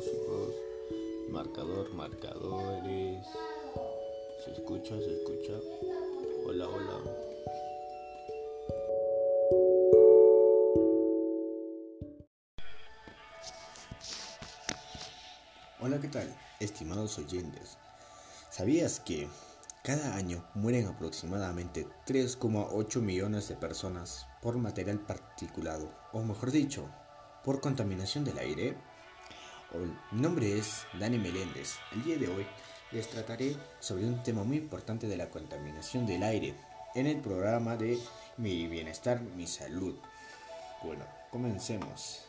[0.00, 0.54] 2, 2.
[1.28, 3.26] Marcador, marcadores.
[4.42, 4.96] ¿Se escucha?
[4.96, 5.52] ¿Se escucha?
[6.46, 7.00] Hola, hola.
[15.80, 16.34] Hola, ¿qué tal?
[16.60, 17.76] Estimados oyentes.
[18.48, 19.28] ¿Sabías que
[19.84, 26.88] cada año mueren aproximadamente 3,8 millones de personas por material particulado, o mejor dicho,
[27.44, 28.89] por contaminación del aire?
[29.72, 31.76] Mi nombre es Dani Meléndez.
[31.92, 32.44] El día de hoy
[32.90, 36.56] les trataré sobre un tema muy importante de la contaminación del aire
[36.96, 37.96] en el programa de
[38.36, 39.94] Mi Bienestar, Mi Salud.
[40.82, 42.22] Bueno, comencemos.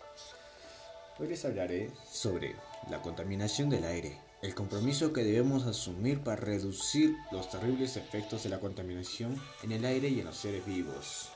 [1.18, 2.56] Hoy les hablaré sobre
[2.92, 8.50] la contaminación del aire, el compromiso que debemos asumir para reducir los terribles efectos de
[8.50, 11.30] la contaminación en el aire y en los seres vivos.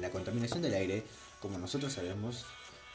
[0.00, 1.04] La contaminación del aire,
[1.40, 2.46] como nosotros sabemos,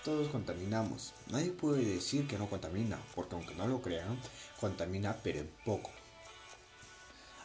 [0.03, 1.13] todos contaminamos.
[1.27, 4.19] Nadie puede decir que no contamina, porque aunque no lo crean,
[4.59, 5.91] contamina pero en poco.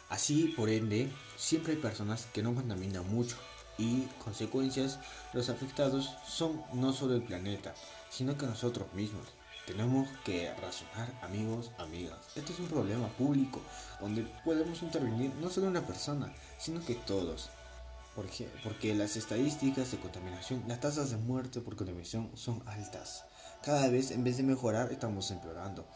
[0.09, 3.37] Así, por ende, siempre hay personas que no contaminan mucho
[3.77, 4.99] y consecuencias,
[5.33, 7.73] los afectados son no solo el planeta,
[8.09, 9.27] sino que nosotros mismos.
[9.65, 12.17] Tenemos que razonar, amigos, amigas.
[12.35, 13.61] Este es un problema público
[14.01, 17.49] donde podemos intervenir no solo una persona, sino que todos.
[18.19, 23.23] Porque, porque las estadísticas de contaminación, las tasas de muerte por contaminación son altas.
[23.63, 25.87] Cada vez, en vez de mejorar, estamos empeorando.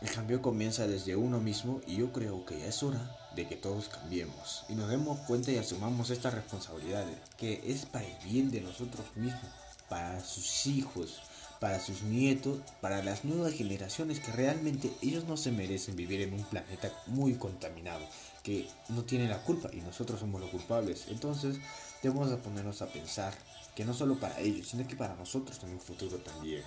[0.00, 3.00] El cambio comienza desde uno mismo y yo creo que ya es hora
[3.34, 7.04] de que todos cambiemos y nos demos cuenta y asumamos esta responsabilidad
[7.36, 9.50] que es para el bien de nosotros mismos,
[9.88, 11.20] para sus hijos,
[11.62, 16.34] para sus nietos, para las nuevas generaciones que realmente ellos no se merecen vivir en
[16.34, 18.04] un planeta muy contaminado,
[18.42, 21.04] que no tiene la culpa y nosotros somos los culpables.
[21.06, 21.58] Entonces
[22.02, 23.32] debemos ponernos a pensar
[23.76, 26.64] que no solo para ellos, sino que para nosotros en un futuro también.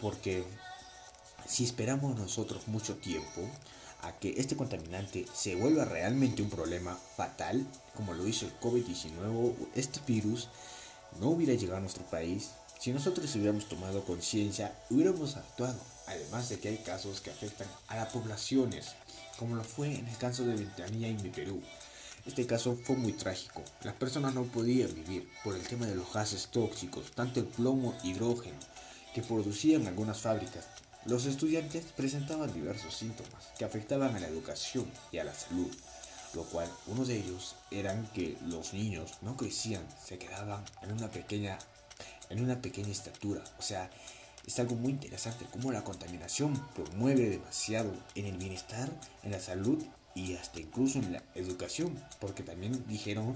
[0.00, 0.44] Porque
[1.44, 3.40] si esperamos nosotros mucho tiempo
[4.02, 9.56] a que este contaminante se vuelva realmente un problema fatal, como lo hizo el COVID-19,
[9.74, 10.48] este virus
[11.18, 15.78] no hubiera llegado a nuestro país, si nosotros hubiéramos tomado conciencia, hubiéramos actuado.
[16.06, 18.94] Además de que hay casos que afectan a las poblaciones,
[19.38, 21.60] como lo fue en el caso de Ventanilla en mi Perú.
[22.24, 23.62] Este caso fue muy trágico.
[23.82, 27.94] Las personas no podían vivir por el tema de los gases tóxicos, tanto el plomo
[28.04, 28.58] hidrógeno,
[29.14, 30.64] que producían algunas fábricas,
[31.08, 35.74] los estudiantes presentaban diversos síntomas que afectaban a la educación y a la salud,
[36.34, 41.10] lo cual uno de ellos eran que los niños no crecían, se quedaban en una
[41.10, 41.58] pequeña
[42.30, 43.90] en una pequeña estatura, o sea,
[44.46, 48.88] es algo muy interesante cómo la contaminación promueve demasiado en el bienestar,
[49.22, 49.84] en la salud
[50.14, 53.34] y hasta incluso en la educación, porque también dijeron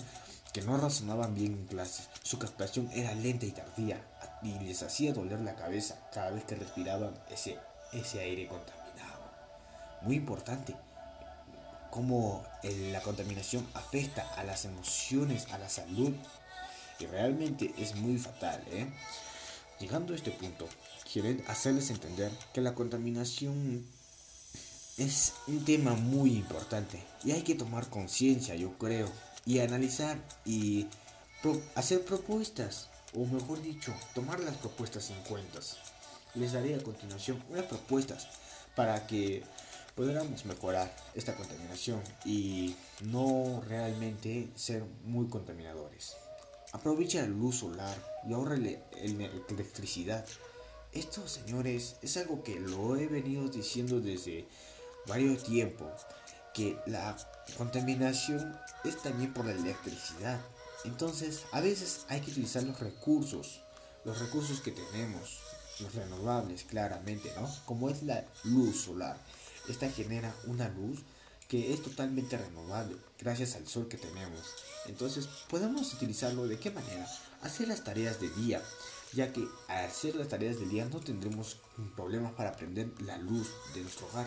[0.53, 4.01] que no razonaban bien en clases, su captación era lenta y tardía
[4.43, 7.59] y les hacía doler la cabeza cada vez que respiraban ese,
[7.93, 9.23] ese aire contaminado.
[10.03, 10.75] Muy importante
[11.91, 16.15] cómo la contaminación afecta a las emociones, a la salud
[17.07, 18.63] realmente es muy fatal.
[18.71, 18.87] ¿eh?
[19.81, 20.69] Llegando a este punto,
[21.13, 23.87] quieren hacerles entender que la contaminación
[24.99, 29.11] es un tema muy importante y hay que tomar conciencia, yo creo,
[29.45, 30.87] y analizar y
[31.75, 35.61] hacer propuestas, o mejor dicho, tomar las propuestas en cuenta.
[36.35, 38.29] Les daré a continuación unas propuestas
[38.75, 39.43] para que
[39.95, 46.17] podamos mejorar esta contaminación y no realmente ser muy contaminadores.
[46.73, 47.97] Aprovecha la luz solar
[48.27, 50.25] y ahorra electricidad.
[50.93, 54.49] Esto, señores, es algo que lo he venido diciendo desde
[55.07, 55.91] varios tiempos
[56.55, 57.17] que la
[57.57, 60.41] contaminación es también por la electricidad.
[60.85, 63.61] Entonces, a veces hay que utilizar los recursos,
[64.05, 65.41] los recursos que tenemos,
[65.81, 67.49] los renovables, claramente, ¿no?
[67.67, 69.17] Como es la luz solar.
[69.69, 71.01] Esta genera una luz
[71.53, 74.41] que es totalmente renovable gracias al sol que tenemos.
[74.87, 77.07] Entonces, podemos utilizarlo de qué manera?
[77.43, 78.63] Hacer las tareas de día,
[79.13, 81.59] ya que al hacer las tareas de día no tendremos
[81.95, 84.27] problemas para prender la luz de nuestro hogar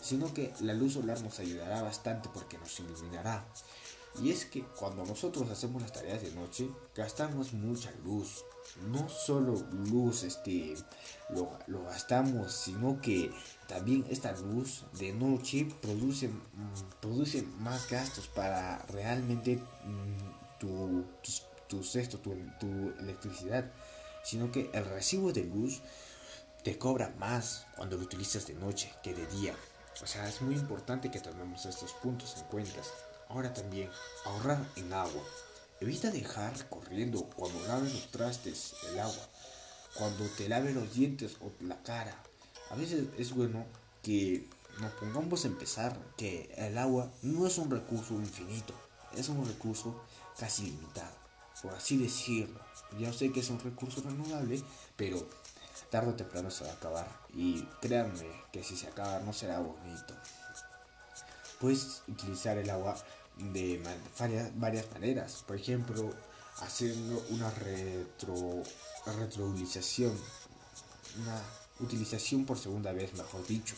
[0.00, 3.44] sino que la luz solar nos ayudará bastante porque nos iluminará.
[4.22, 8.44] Y es que cuando nosotros hacemos las tareas de noche, gastamos mucha luz.
[8.88, 9.54] No solo
[9.90, 10.74] luz este,
[11.28, 13.30] lo, lo gastamos, sino que
[13.66, 21.04] también esta luz de noche produce, mm, produce más gastos para realmente mm, tu,
[21.68, 23.70] tu, tu, tu, tu electricidad.
[24.22, 25.80] Sino que el recibo de luz
[26.62, 29.54] te cobra más cuando lo utilizas de noche que de día.
[30.02, 32.80] O sea, es muy importante que tomemos estos puntos en cuenta.
[33.28, 33.90] Ahora también,
[34.24, 35.22] ahorrar en agua.
[35.80, 39.28] Evita dejar corriendo cuando laves los trastes el agua.
[39.94, 42.14] cuando te laves los dientes o la cara.
[42.70, 43.64] A veces es bueno
[44.02, 44.46] que
[44.78, 48.74] nos pongamos a empezar que el agua no es un recurso infinito,
[49.16, 50.00] es un recurso
[50.38, 51.16] casi limitado,
[51.62, 52.60] por así decirlo.
[52.98, 54.62] Ya sé que es un recurso renovable,
[54.96, 55.28] pero
[55.90, 57.08] tarde o temprano se va a acabar.
[57.34, 60.14] Y créanme que si se acaba no será bonito.
[61.58, 62.96] Puedes utilizar el agua
[63.40, 63.82] de
[64.18, 65.44] varias, varias maneras.
[65.46, 66.14] Por ejemplo,
[66.60, 68.62] haciendo una retro,
[69.06, 70.16] retroutilización.
[71.22, 71.42] Una
[71.80, 73.74] utilización por segunda vez, mejor dicho.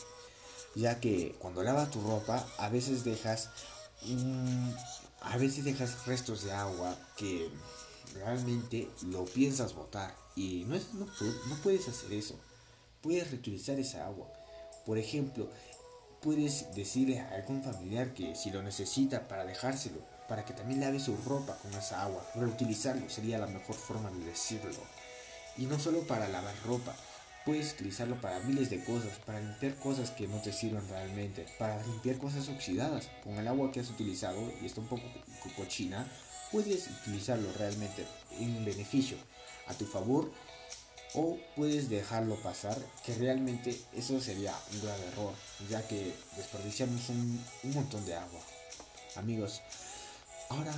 [0.74, 3.50] Ya que cuando lavas tu ropa, a veces dejas
[5.20, 7.48] a veces dejas restos de agua que
[8.14, 12.38] realmente lo piensas botar y no, es, no, no puedes hacer eso.
[13.00, 14.28] Puedes reutilizar esa agua.
[14.86, 15.48] Por ejemplo,
[16.22, 19.98] puedes decirle a algún familiar que si lo necesita para dejárselo,
[20.28, 24.24] para que también lave su ropa con esa agua, reutilizarlo sería la mejor forma de
[24.24, 24.80] decirlo.
[25.58, 26.94] Y no solo para lavar ropa,
[27.44, 31.82] puedes utilizarlo para miles de cosas, para limpiar cosas que no te sirven realmente, para
[31.82, 33.08] limpiar cosas oxidadas.
[33.24, 35.04] Con el agua que has utilizado y está un poco
[35.56, 36.06] cochina,
[36.52, 38.06] puedes utilizarlo realmente
[38.38, 39.16] en beneficio,
[39.66, 40.30] a tu favor,
[41.14, 45.34] o puedes dejarlo pasar, que realmente eso sería un grave error,
[45.68, 47.44] ya que desperdiciamos un,
[47.74, 48.40] montón de agua.
[49.16, 49.60] Amigos,
[50.48, 50.72] ahora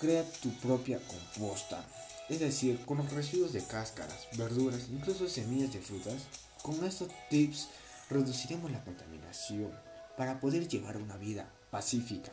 [0.00, 1.84] crea tu propia composta
[2.28, 6.22] es decir, con los residuos de cáscaras, verduras, incluso semillas de frutas.
[6.62, 7.68] Con estos tips
[8.08, 9.70] reduciremos la contaminación
[10.16, 12.32] para poder llevar una vida pacífica.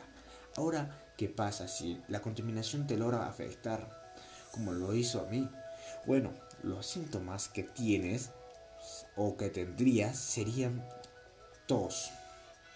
[0.56, 4.14] Ahora, ¿qué pasa si la contaminación te logra afectar
[4.50, 5.48] como lo hizo a mí?
[6.06, 6.32] Bueno,
[6.62, 8.30] los síntomas que tienes
[9.16, 10.86] o que tendrías serían
[11.66, 12.10] tos,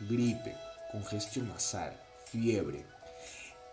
[0.01, 0.57] gripe,
[0.93, 2.85] congestión nasal, fiebre,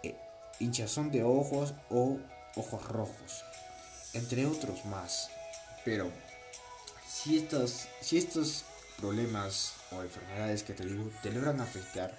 [0.03, 0.17] eh,
[0.59, 2.19] hinchazón de ojos o
[2.55, 3.43] ojos rojos,
[4.13, 5.29] entre otros más.
[5.85, 6.11] Pero
[7.07, 8.65] si estos, si estos
[8.97, 12.17] problemas o enfermedades que te digo te logran afectar,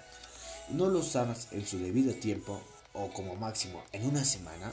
[0.69, 2.61] no los sanas en su debido tiempo
[2.93, 4.71] o como máximo en una semana,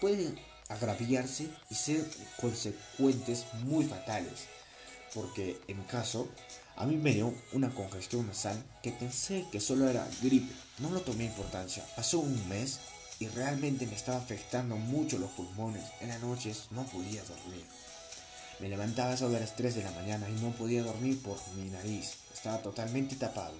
[0.00, 0.38] pueden
[0.72, 2.04] agraviarse y ser
[2.40, 4.46] consecuentes muy fatales.
[5.14, 6.28] Porque en mi caso,
[6.76, 10.52] a mí me dio una congestión nasal que pensé que solo era gripe.
[10.78, 11.84] No lo tomé importancia.
[11.96, 12.78] Pasó un mes
[13.18, 15.84] y realmente me estaba afectando mucho los pulmones.
[16.00, 17.64] En las noches no podía dormir.
[18.58, 22.14] Me levantaba sobre las 3 de la mañana y no podía dormir por mi nariz.
[22.32, 23.54] Estaba totalmente tapado.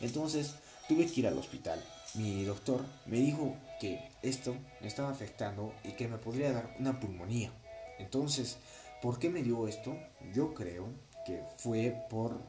[0.00, 0.52] Entonces
[0.88, 1.82] tuve que ir al hospital.
[2.14, 6.98] Mi doctor me dijo que esto me estaba afectando y que me podría dar una
[6.98, 7.52] pulmonía.
[7.98, 8.56] Entonces,
[9.02, 9.96] ¿por qué me dio esto?
[10.32, 10.88] Yo creo
[11.26, 12.40] que fue por,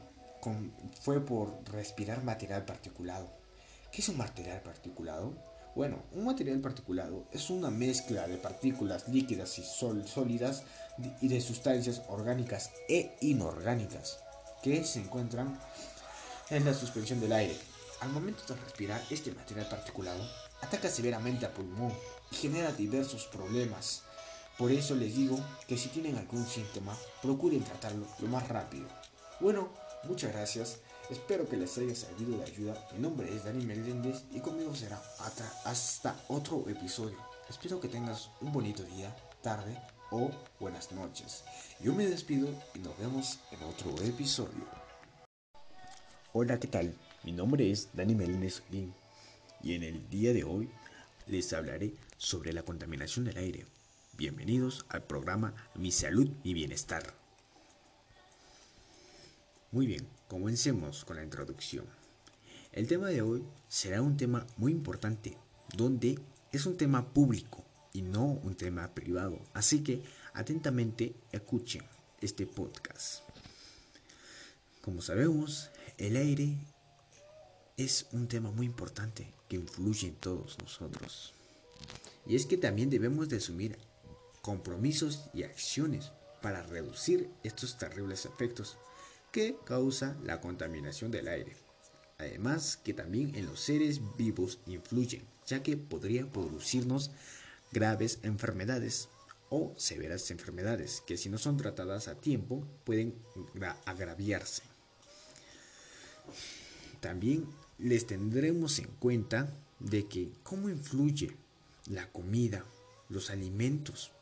[1.02, 3.30] fue por respirar material particulado.
[3.92, 5.34] ¿Qué es un material particulado?
[5.74, 10.64] Bueno, un material particulado es una mezcla de partículas líquidas y sólidas
[11.20, 14.18] y de sustancias orgánicas e inorgánicas
[14.62, 15.58] que se encuentran
[16.50, 17.69] en la suspensión del aire.
[18.00, 20.22] Al momento de respirar, este material particulado
[20.62, 21.92] ataca severamente al pulmón
[22.30, 24.02] y genera diversos problemas.
[24.58, 28.86] Por eso les digo que si tienen algún síntoma, procuren tratarlo lo más rápido.
[29.40, 29.70] Bueno,
[30.04, 30.80] muchas gracias
[31.10, 32.88] Espero que les haya servido de ayuda.
[32.92, 35.02] Mi nombre es Dani Meléndez y conmigo será
[35.64, 37.18] hasta otro episodio.
[37.48, 39.76] Espero que tengas un bonito día, tarde
[40.12, 40.30] o
[40.60, 41.42] buenas noches.
[41.80, 44.64] Yo me despido y nos vemos en otro episodio.
[46.32, 46.94] Hola, ¿qué tal?
[47.22, 48.62] Mi nombre es Dani Meléndez
[49.62, 50.70] y en el día de hoy
[51.26, 53.66] les hablaré sobre la contaminación del aire.
[54.16, 57.14] Bienvenidos al programa Mi Salud y Bienestar.
[59.70, 61.84] Muy bien, comencemos con la introducción.
[62.72, 65.36] El tema de hoy será un tema muy importante,
[65.76, 66.18] donde
[66.52, 67.62] es un tema público
[67.92, 69.38] y no un tema privado.
[69.52, 71.82] Así que atentamente escuchen
[72.22, 73.24] este podcast.
[74.80, 76.56] Como sabemos, el aire
[77.84, 81.32] es un tema muy importante que influye en todos nosotros.
[82.26, 83.78] Y es que también debemos de asumir
[84.42, 88.76] compromisos y acciones para reducir estos terribles efectos
[89.32, 91.56] que causa la contaminación del aire.
[92.18, 97.10] Además que también en los seres vivos influyen, ya que podría producirnos
[97.72, 99.08] graves enfermedades
[99.48, 103.14] o severas enfermedades que si no son tratadas a tiempo pueden
[103.86, 104.64] agraviarse.
[107.00, 107.46] También
[107.80, 111.36] les tendremos en cuenta de que cómo influye
[111.86, 112.64] la comida,
[113.08, 114.12] los alimentos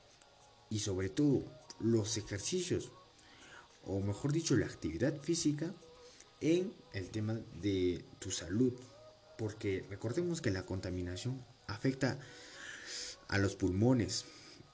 [0.70, 1.44] y sobre todo
[1.80, 2.92] los ejercicios
[3.88, 5.74] o mejor dicho, la actividad física
[6.40, 8.72] en el tema de tu salud.
[9.36, 12.18] Porque recordemos que la contaminación afecta
[13.28, 14.26] a los pulmones,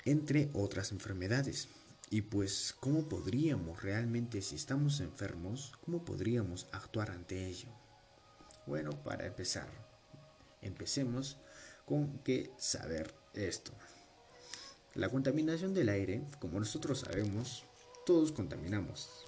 [0.05, 1.69] entre otras enfermedades.
[2.11, 7.84] Y pues, ¿cómo podríamos realmente, si estamos enfermos, cómo podríamos actuar ante ello?
[8.67, 9.69] Bueno, para empezar,
[10.63, 11.37] empecemos
[11.85, 13.73] con que saber esto.
[14.95, 17.65] La contaminación del aire, como nosotros sabemos,
[18.07, 19.27] todos contaminamos.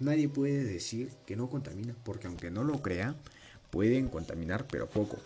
[0.00, 3.14] Nadie puede decir que no contamina, porque aunque no lo crea,
[3.70, 5.18] pueden contaminar, pero poco.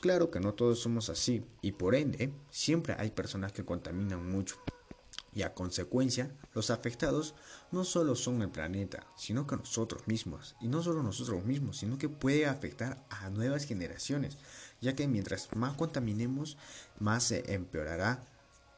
[0.00, 4.56] Claro que no todos somos así, y por ende, siempre hay personas que contaminan mucho.
[5.32, 7.34] Y a consecuencia, los afectados
[7.70, 10.56] no solo son el planeta, sino que nosotros mismos.
[10.60, 14.38] Y no solo nosotros mismos, sino que puede afectar a nuevas generaciones,
[14.80, 16.56] ya que mientras más contaminemos,
[16.98, 18.24] más se empeorará.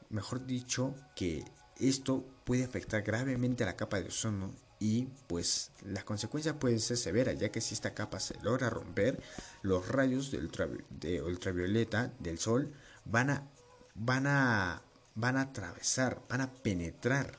[0.09, 1.43] Mejor dicho, que
[1.79, 6.97] esto puede afectar gravemente a la capa de ozono y pues las consecuencias pueden ser
[6.97, 9.23] severas, ya que si esta capa se logra romper,
[9.61, 12.73] los rayos de, ultravioleta del sol
[13.05, 13.47] van a,
[13.95, 14.81] van a
[15.15, 17.37] van a atravesar, van a penetrar.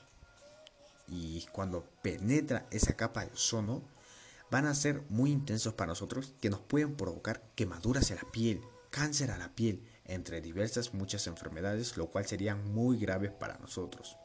[1.07, 3.83] Y cuando penetra esa capa de ozono,
[4.49, 8.61] van a ser muy intensos para nosotros que nos pueden provocar quemaduras en la piel,
[8.89, 14.17] cáncer a la piel, entre diversas muchas enfermedades, lo cual serían muy graves para nosotros.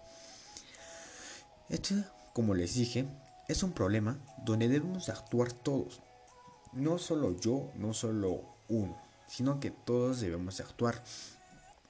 [1.69, 1.95] Esto,
[2.33, 3.07] como les dije,
[3.49, 6.02] es un problema donde debemos actuar todos.
[6.73, 11.02] No solo yo, no solo uno, sino que todos debemos actuar.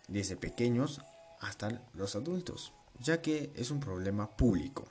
[0.09, 1.01] Desde pequeños
[1.41, 4.89] hasta los adultos, ya que es un problema público.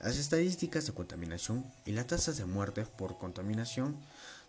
[0.00, 3.98] Las estadísticas de contaminación y las tasas de muerte por contaminación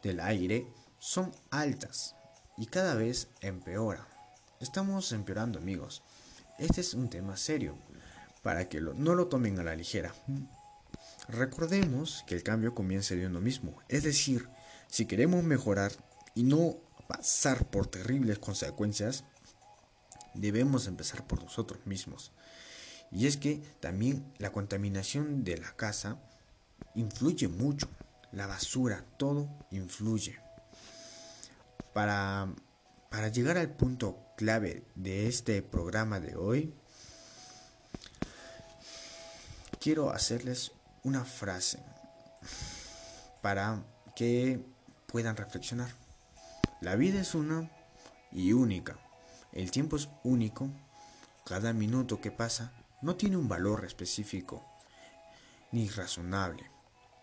[0.04, 0.68] del aire
[1.00, 2.16] son altas
[2.58, 4.08] y cada vez empeora.
[4.60, 6.04] Estamos empeorando amigos.
[6.60, 7.76] Este es un tema serio
[8.44, 10.14] para que no lo tomen a la ligera.
[11.30, 14.50] Recordemos que el cambio comienza de uno mismo, es decir,
[14.88, 15.92] si queremos mejorar
[16.36, 16.78] y no
[17.08, 19.24] pasar por terribles consecuencias,
[20.34, 22.32] debemos empezar por nosotros mismos.
[23.12, 26.20] Y es que también la contaminación de la casa
[26.96, 27.88] influye mucho.
[28.32, 30.40] La basura, todo influye.
[31.94, 32.54] Para,
[33.10, 36.74] para llegar al punto clave de este programa de hoy,
[39.80, 40.72] quiero hacerles
[41.04, 41.80] una frase
[43.42, 43.84] para
[44.16, 44.64] que
[45.08, 45.90] puedan reflexionar.
[46.82, 47.70] La vida es una
[48.32, 49.00] y única.
[49.52, 50.70] El tiempo es único,
[51.46, 54.64] cada minuto que pasa no tiene un valor específico
[55.72, 56.70] ni razonable.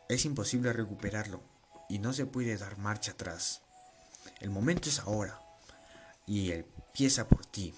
[0.08, 1.40] Es imposible recuperarlo
[1.88, 3.62] y no se puede dar marcha atrás.
[4.40, 5.40] El momento es ahora
[6.26, 7.74] y empieza por ti.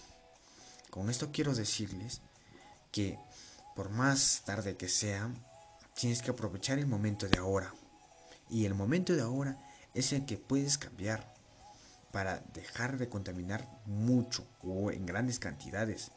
[0.90, 2.23] Con esto quiero decirles
[2.90, 3.19] que
[3.78, 5.31] por más tarde que sea,
[5.95, 7.73] tienes que aprovechar el momento de ahora.
[8.50, 9.57] Y el momento de ahora
[9.95, 11.33] es el que puedes cambiar
[12.12, 16.10] para dejar de contaminar mucho o en grandes cantidades.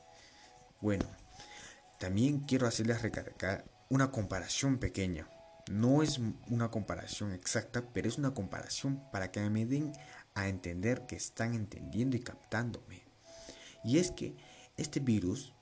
[0.79, 1.05] Bueno,
[1.99, 5.29] también quiero hacerles recargar una comparación pequeña.
[5.69, 6.19] No es
[6.49, 9.91] una comparación exacta, pero es una comparación para que me den
[10.33, 13.03] a entender que están entendiendo y captándome.
[13.83, 14.35] Y es que
[14.77, 15.53] este virus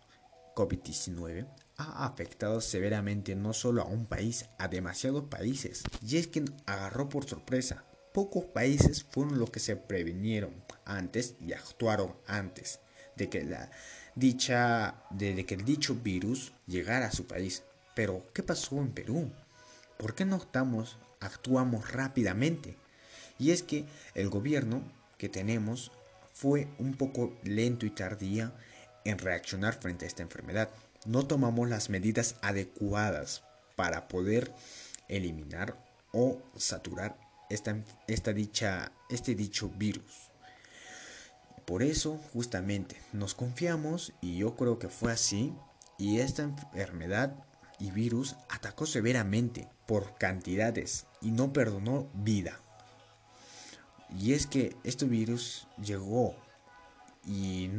[0.55, 5.83] COVID-19 ha afectado severamente no solo a un país, a demasiados países.
[6.01, 7.85] Y es que agarró por sorpresa
[8.19, 10.51] pocos países fueron los que se previnieron
[10.83, 12.81] antes y actuaron antes
[13.15, 13.71] de que la
[14.13, 17.63] dicha que el dicho virus llegara a su país.
[17.95, 19.31] Pero ¿qué pasó en Perú?
[19.95, 22.75] ¿Por qué no estamos actuamos rápidamente?
[23.37, 23.85] Y es que
[24.15, 24.81] el gobierno
[25.17, 25.93] que tenemos
[26.33, 28.51] fue un poco lento y tardía
[29.05, 30.69] en reaccionar frente a esta enfermedad.
[31.05, 33.43] No tomamos las medidas adecuadas
[33.77, 34.53] para poder
[35.07, 35.77] eliminar
[36.11, 40.29] o saturar esta, dicha, este dicho virus.
[41.65, 45.53] Por eso, justamente, nos confiamos y yo creo que fue así
[45.97, 47.43] y esta enfermedad
[47.79, 52.59] y virus atacó severamente por cantidades y no perdonó vida.
[54.17, 56.35] Y es que este virus llegó
[57.25, 57.69] y,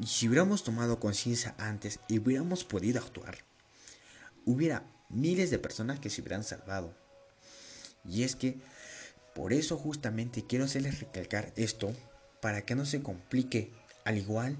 [0.00, 3.38] y si hubiéramos tomado conciencia antes y hubiéramos podido actuar,
[4.46, 6.94] hubiera miles de personas que se hubieran salvado.
[8.04, 8.60] Y es que
[9.38, 11.92] por eso justamente quiero hacerles recalcar esto
[12.42, 13.70] para que no se complique
[14.04, 14.56] al igual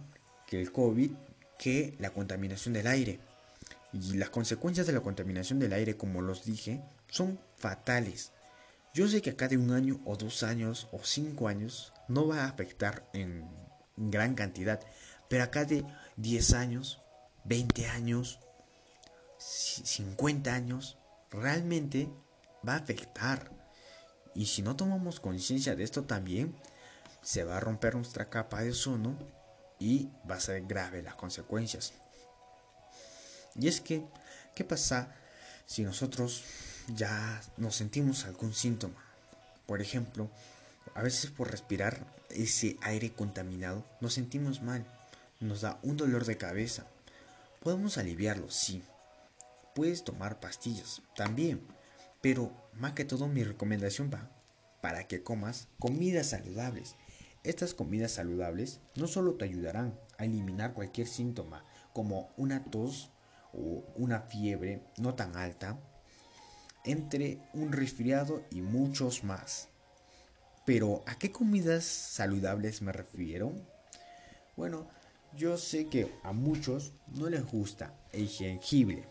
[0.47, 1.11] que el COVID
[1.59, 3.19] que la contaminación del aire.
[3.93, 8.31] Y las consecuencias de la contaminación del aire, como los dije, son fatales.
[8.95, 12.45] Yo sé que acá de un año o dos años o cinco años no va
[12.45, 13.49] a afectar en
[13.97, 14.81] gran cantidad,
[15.29, 15.85] pero acá de
[16.19, 17.03] 10 años,
[17.47, 18.39] 20 años,
[19.39, 20.99] 50 años,
[21.33, 22.09] realmente
[22.67, 23.58] va a afectar.
[24.39, 26.55] Y si no tomamos conciencia de esto también,
[27.23, 29.19] se va a romper nuestra capa de ozono
[29.81, 31.93] y va a ser grave las consecuencias.
[33.57, 34.05] Y es que,
[34.55, 35.13] ¿qué pasa
[35.67, 36.45] si nosotros
[36.95, 39.05] ya nos sentimos algún síntoma?
[39.67, 40.31] Por ejemplo,
[40.95, 44.87] a veces por respirar ese aire contaminado nos sentimos mal,
[45.41, 46.87] nos da un dolor de cabeza.
[47.59, 48.85] Podemos aliviarlo, sí.
[49.75, 51.78] Puedes tomar pastillas, también.
[52.21, 54.31] Pero más que todo mi recomendación va
[54.81, 56.97] para que comas comidas saludables.
[57.45, 63.11] Estas comidas saludables no solo te ayudarán a eliminar cualquier síntoma como una tos
[63.53, 65.79] o una fiebre no tan alta,
[66.85, 69.69] entre un resfriado y muchos más.
[70.67, 73.53] Pero ¿a qué comidas saludables me refiero?
[74.57, 74.89] Bueno,
[75.37, 79.05] yo sé que a muchos no les gusta el jengibre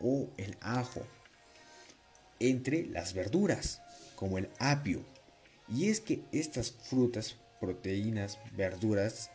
[0.00, 1.02] o el ajo
[2.40, 3.82] entre las verduras,
[4.14, 5.04] como el apio.
[5.68, 9.30] Y es que estas frutas, proteínas, verduras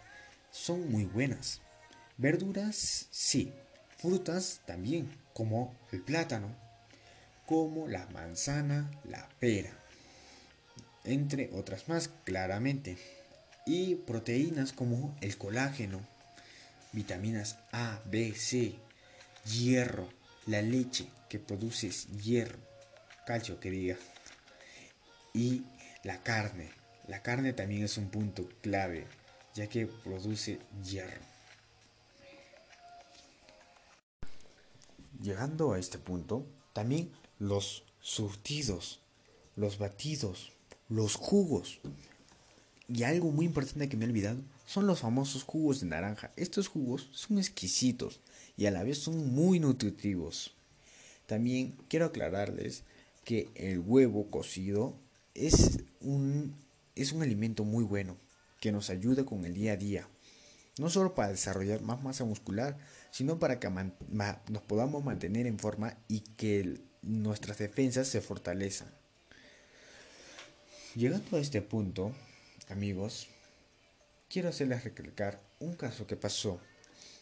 [0.52, 1.62] son muy buenas.
[2.18, 3.52] Verduras, sí.
[3.98, 6.56] Frutas también, como el plátano,
[7.46, 9.82] como la manzana, la pera
[11.04, 12.98] entre otras más claramente.
[13.66, 16.02] Y proteínas como el colágeno,
[16.94, 18.76] vitaminas A, B, C,
[19.46, 20.10] hierro,
[20.48, 21.90] la leche que produce
[22.22, 22.60] hierro,
[23.26, 23.98] calcio que
[25.34, 25.64] y
[26.04, 26.70] la carne.
[27.08, 29.08] La carne también es un punto clave,
[29.54, 31.22] ya que produce hierro.
[35.22, 39.02] Llegando a este punto, también los surtidos,
[39.56, 40.52] los batidos,
[40.90, 41.80] los jugos.
[42.88, 46.32] Y algo muy importante que me he olvidado son los famosos jugos de naranja.
[46.36, 48.20] Estos jugos son exquisitos
[48.58, 50.54] y a la vez son muy nutritivos.
[51.26, 52.84] También quiero aclararles
[53.32, 54.94] que el huevo cocido
[55.36, 56.54] es un,
[56.96, 58.18] es un alimento muy bueno
[58.60, 60.10] que nos ayuda con el día a día.
[60.78, 62.78] No solo para desarrollar más masa muscular,
[63.10, 68.92] sino para que nos podamos mantener en forma y que nuestras defensas se fortalezcan.
[70.96, 72.12] Llegando a este punto,
[72.68, 73.30] amigos,
[74.28, 76.60] quiero hacerles recalcar un caso que pasó.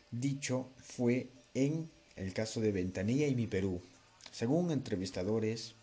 [0.09, 3.79] Dicho fue en el caso de Ventanilla y mi Perú.
[4.31, 5.75] Según entrevistadores,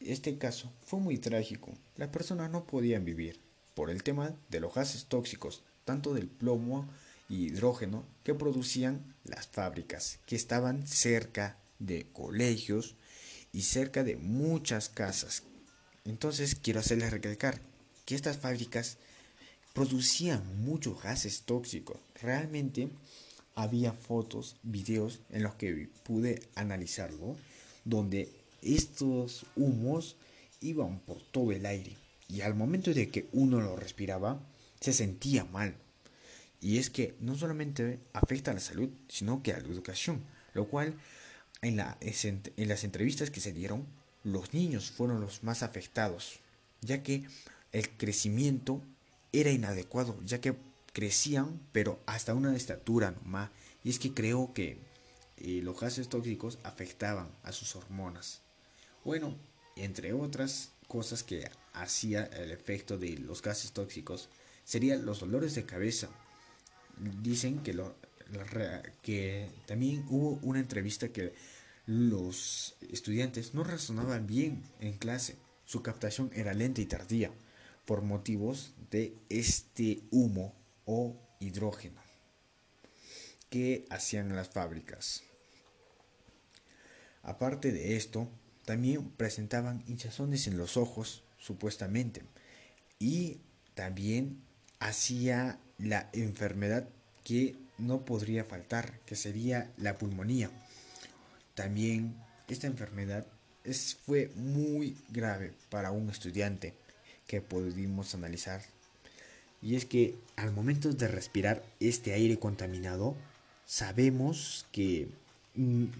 [0.00, 1.72] este caso fue muy trágico.
[1.96, 3.40] Las personas no podían vivir
[3.74, 6.88] por el tema de los gases tóxicos, tanto del plomo
[7.28, 12.94] y hidrógeno que producían las fábricas que estaban cerca de colegios
[13.52, 15.42] y cerca de muchas casas
[16.04, 17.60] entonces quiero hacerles recalcar
[18.04, 18.98] que estas fábricas
[19.72, 21.98] producían muchos gases tóxicos.
[22.20, 22.90] Realmente
[23.54, 27.36] había fotos, videos en los que pude analizarlo,
[27.84, 28.30] donde
[28.64, 30.16] estos humos
[30.60, 31.96] iban por todo el aire
[32.28, 34.40] y al momento de que uno lo respiraba
[34.80, 35.76] se sentía mal.
[36.60, 40.22] Y es que no solamente afecta a la salud, sino que a la educación,
[40.54, 40.94] lo cual
[41.60, 43.86] en, en las entrevistas que se dieron
[44.24, 46.40] los niños fueron los más afectados,
[46.80, 47.24] ya que
[47.72, 48.82] el crecimiento
[49.32, 50.56] era inadecuado, ya que
[50.92, 53.50] crecían, pero hasta una estatura nomás.
[53.82, 54.78] Y es que creo que
[55.36, 58.43] eh, los gases tóxicos afectaban a sus hormonas.
[59.04, 59.36] Bueno,
[59.76, 64.30] entre otras cosas que hacía el efecto de los gases tóxicos,
[64.64, 66.08] serían los dolores de cabeza.
[67.22, 67.78] Dicen que,
[69.02, 71.34] que también hubo una entrevista que
[71.86, 75.36] los estudiantes no razonaban bien en clase.
[75.66, 77.30] Su captación era lenta y tardía
[77.84, 80.54] por motivos de este humo
[80.86, 82.00] o hidrógeno
[83.50, 85.22] que hacían las fábricas.
[87.22, 88.28] Aparte de esto,
[88.64, 92.22] también presentaban hinchazones en los ojos, supuestamente,
[92.98, 93.38] y
[93.74, 94.42] también
[94.78, 96.88] hacía la enfermedad
[97.24, 100.50] que no podría faltar, que sería la pulmonía.
[101.54, 102.14] También
[102.48, 103.26] esta enfermedad
[103.64, 106.74] es, fue muy grave para un estudiante
[107.26, 108.62] que pudimos analizar.
[109.62, 113.16] Y es que al momento de respirar este aire contaminado,
[113.64, 115.08] sabemos que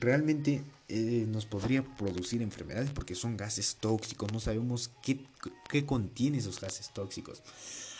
[0.00, 5.20] realmente eh, nos podría producir enfermedades porque son gases tóxicos, no sabemos qué,
[5.68, 7.42] qué contiene esos gases tóxicos.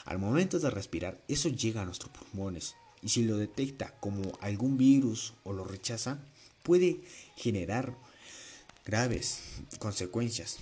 [0.04, 4.76] Al momento de respirar, eso llega a nuestros pulmones y si lo detecta como algún
[4.76, 6.18] virus o lo rechaza,
[6.62, 7.00] puede
[7.36, 7.94] generar
[8.84, 9.40] graves
[9.78, 10.58] consecuencias.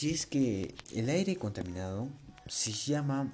[0.00, 2.08] Y es que el aire contaminado
[2.46, 3.32] se llama,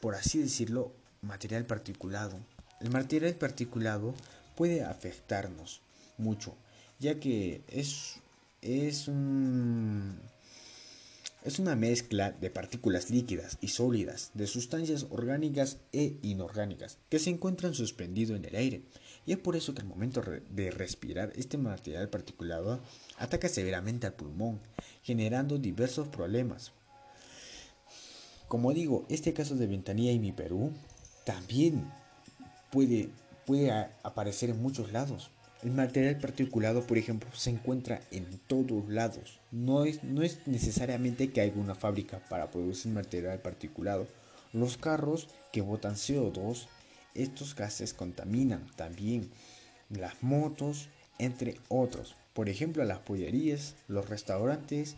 [0.00, 2.38] por así decirlo, material particulado.
[2.80, 4.14] El material particulado
[4.56, 5.80] puede afectarnos
[6.18, 6.54] mucho,
[6.98, 8.20] ya que es,
[8.62, 10.18] es un
[11.46, 17.30] es una mezcla de partículas líquidas y sólidas, de sustancias orgánicas e inorgánicas, que se
[17.30, 18.82] encuentran suspendido en el aire.
[19.26, 22.80] Y es por eso que al momento de respirar este material particulado
[23.16, 24.58] ataca severamente al pulmón,
[25.04, 26.72] generando diversos problemas.
[28.48, 30.72] Como digo, este caso de Ventanilla y mi Perú
[31.24, 31.88] también
[32.72, 33.08] puede,
[33.44, 33.70] puede
[34.02, 35.30] aparecer en muchos lados.
[35.66, 39.40] El material particulado, por ejemplo, se encuentra en todos lados.
[39.50, 44.06] No es, no es necesariamente que haya una fábrica para producir material particulado.
[44.52, 46.68] Los carros que botan CO2,
[47.16, 49.28] estos gases contaminan también.
[49.90, 52.14] Las motos, entre otros.
[52.32, 54.94] Por ejemplo, las pollerías, los restaurantes,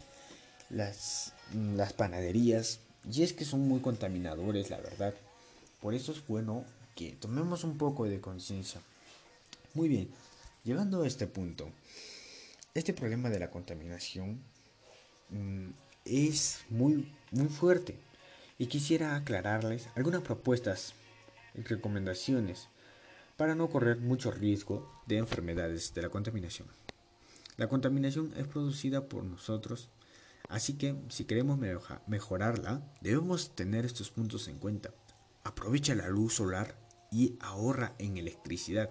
[0.69, 2.81] las, las panaderías.
[3.11, 5.15] Y es que son muy contaminadores, la verdad.
[5.81, 6.63] Por eso es bueno
[6.95, 8.83] que tomemos un poco de conciencia.
[9.73, 10.11] Muy bien,
[10.69, 11.73] llegando a este punto,
[12.75, 14.43] este problema de la contaminación
[15.31, 15.71] mm,
[16.05, 17.99] es muy, muy fuerte
[18.59, 20.93] y quisiera aclararles algunas propuestas
[21.55, 22.69] y recomendaciones
[23.39, 26.69] para no correr mucho riesgo de enfermedades de la contaminación.
[27.57, 29.89] La contaminación es producida por nosotros,
[30.51, 31.59] así que si queremos
[32.07, 34.91] mejorarla, debemos tener estos puntos en cuenta.
[35.45, 36.77] Aprovecha la luz solar
[37.11, 38.91] y ahorra en electricidad.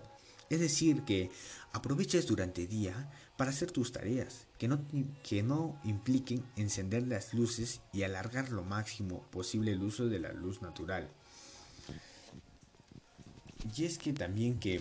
[0.49, 1.29] Es decir, que
[1.73, 4.79] aproveches durante el día para hacer tus tareas, que no,
[5.23, 10.31] que no impliquen encender las luces y alargar lo máximo posible el uso de la
[10.31, 11.09] luz natural.
[13.75, 14.79] Y es que también que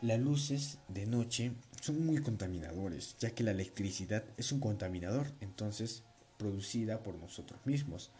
[0.00, 6.04] las luces de noche son muy contaminadores, ya que la electricidad es un contaminador, entonces
[6.38, 8.10] producida por nosotros mismos.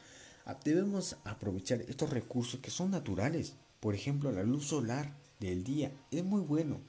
[0.45, 5.93] Ah, debemos aprovechar estos recursos que son naturales por ejemplo, la luz solar del día
[6.11, 6.81] es muy bueno.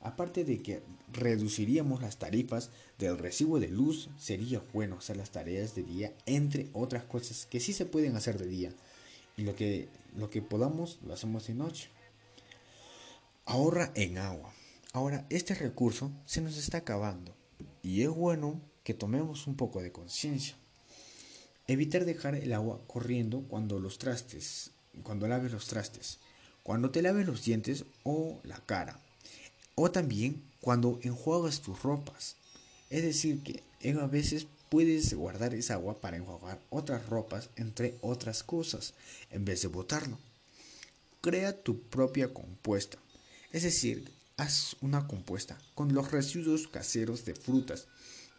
[0.00, 0.82] Aparte de que
[1.12, 6.68] reduciríamos las tarifas del recibo de luz, sería bueno hacer las tareas de día, entre
[6.74, 8.72] otras cosas que sí se pueden hacer de día.
[9.36, 11.88] Y lo que, lo que podamos lo hacemos de noche.
[13.46, 14.52] Ahorra en agua.
[14.92, 17.34] Ahora, este recurso se nos está acabando
[17.82, 20.56] y es bueno que tomemos un poco de conciencia.
[21.66, 24.70] Evitar dejar el agua corriendo cuando los trastes,
[25.02, 26.20] cuando laves los trastes
[26.66, 28.98] cuando te laves los dientes o la cara.
[29.76, 32.34] O también cuando enjuagas tus ropas.
[32.90, 38.42] Es decir, que a veces puedes guardar esa agua para enjuagar otras ropas, entre otras
[38.42, 38.94] cosas,
[39.30, 40.18] en vez de botarlo.
[41.20, 42.98] Crea tu propia compuesta.
[43.52, 47.86] Es decir, haz una compuesta con los residuos caseros de frutas,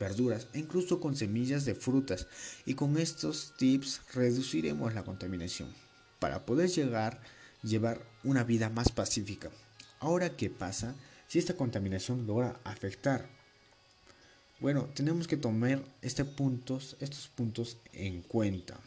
[0.02, 2.28] verduras e incluso con semillas de frutas.
[2.66, 5.74] Y con estos tips reduciremos la contaminación
[6.20, 7.22] para poder llegar
[7.68, 9.52] llevar una vida más pacífica.
[10.00, 10.96] Ahora, ¿qué pasa
[11.28, 13.30] si esta contaminación logra afectar?
[14.60, 18.80] Bueno, tenemos que tomar este estos puntos en cuenta.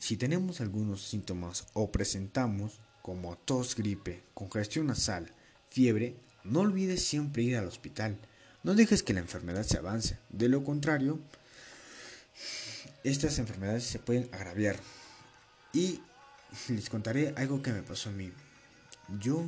[0.00, 5.32] Si tenemos algunos síntomas o presentamos como tos, gripe, congestión nasal,
[5.68, 8.18] fiebre, no olvides siempre ir al hospital.
[8.64, 10.18] No dejes que la enfermedad se avance.
[10.30, 11.20] De lo contrario,
[13.04, 14.76] estas enfermedades se pueden agraviar.
[15.72, 16.00] Y
[16.68, 18.32] les contaré algo que me pasó a mí.
[19.20, 19.46] Yo,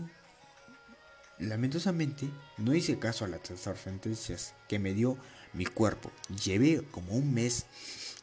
[1.39, 2.29] lamentosamente,
[2.59, 5.17] no hice caso a las advertencias que me dio
[5.53, 6.11] mi cuerpo.
[6.45, 7.67] Llevé como un mes,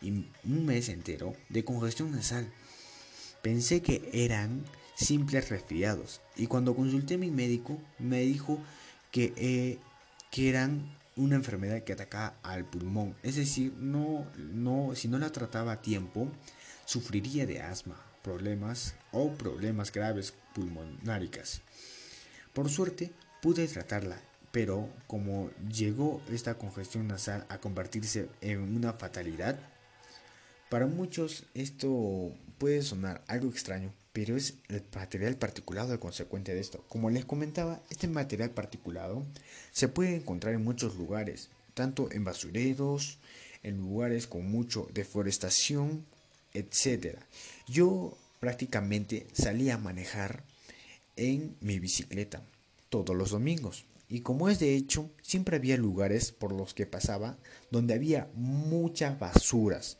[0.02, 2.52] un mes entero, de congestión nasal.
[3.42, 6.22] Pensé que eran simples resfriados.
[6.36, 8.60] Y cuando consulté a mi médico, me dijo
[9.12, 9.80] que, eh,
[10.30, 13.16] que eran una enfermedad que ataca al pulmón.
[13.24, 16.32] Es decir, no, no, si no la trataba a tiempo,
[16.86, 21.62] sufriría de asma, problemas o problemas graves pulmonáricas.
[22.54, 29.60] Por suerte, pude tratarla, pero como llegó esta congestión nasal a convertirse en una fatalidad,
[30.70, 36.62] para muchos esto puede sonar algo extraño, pero es el material particulado el consecuente de
[36.62, 36.84] esto.
[36.88, 39.26] Como les comentaba, este material particulado
[39.72, 43.20] se puede encontrar en muchos lugares, tanto en basureros,
[43.64, 46.06] en lugares con mucha deforestación,
[46.54, 47.20] etc.
[47.68, 50.44] Yo prácticamente salía a manejar
[51.16, 52.42] en mi bicicleta
[52.90, 53.86] todos los domingos.
[54.08, 57.38] Y como es de hecho, siempre había lugares por los que pasaba
[57.70, 59.98] donde había muchas basuras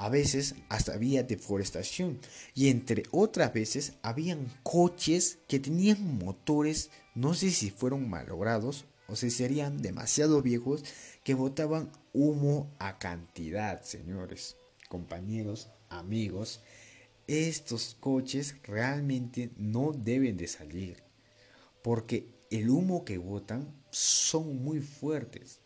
[0.00, 2.18] a veces hasta había deforestación
[2.54, 9.14] y entre otras veces habían coches que tenían motores, no sé si fueron malogrados o
[9.16, 10.84] si serían demasiado viejos,
[11.22, 14.56] que botaban humo a cantidad, señores,
[14.88, 16.62] compañeros, amigos.
[17.26, 21.02] Estos coches realmente no deben de salir
[21.82, 25.59] porque el humo que botan son muy fuertes.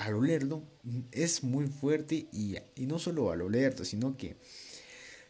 [0.00, 0.62] Al olerlo
[1.12, 4.36] es muy fuerte y, y no solo al olerlo, sino que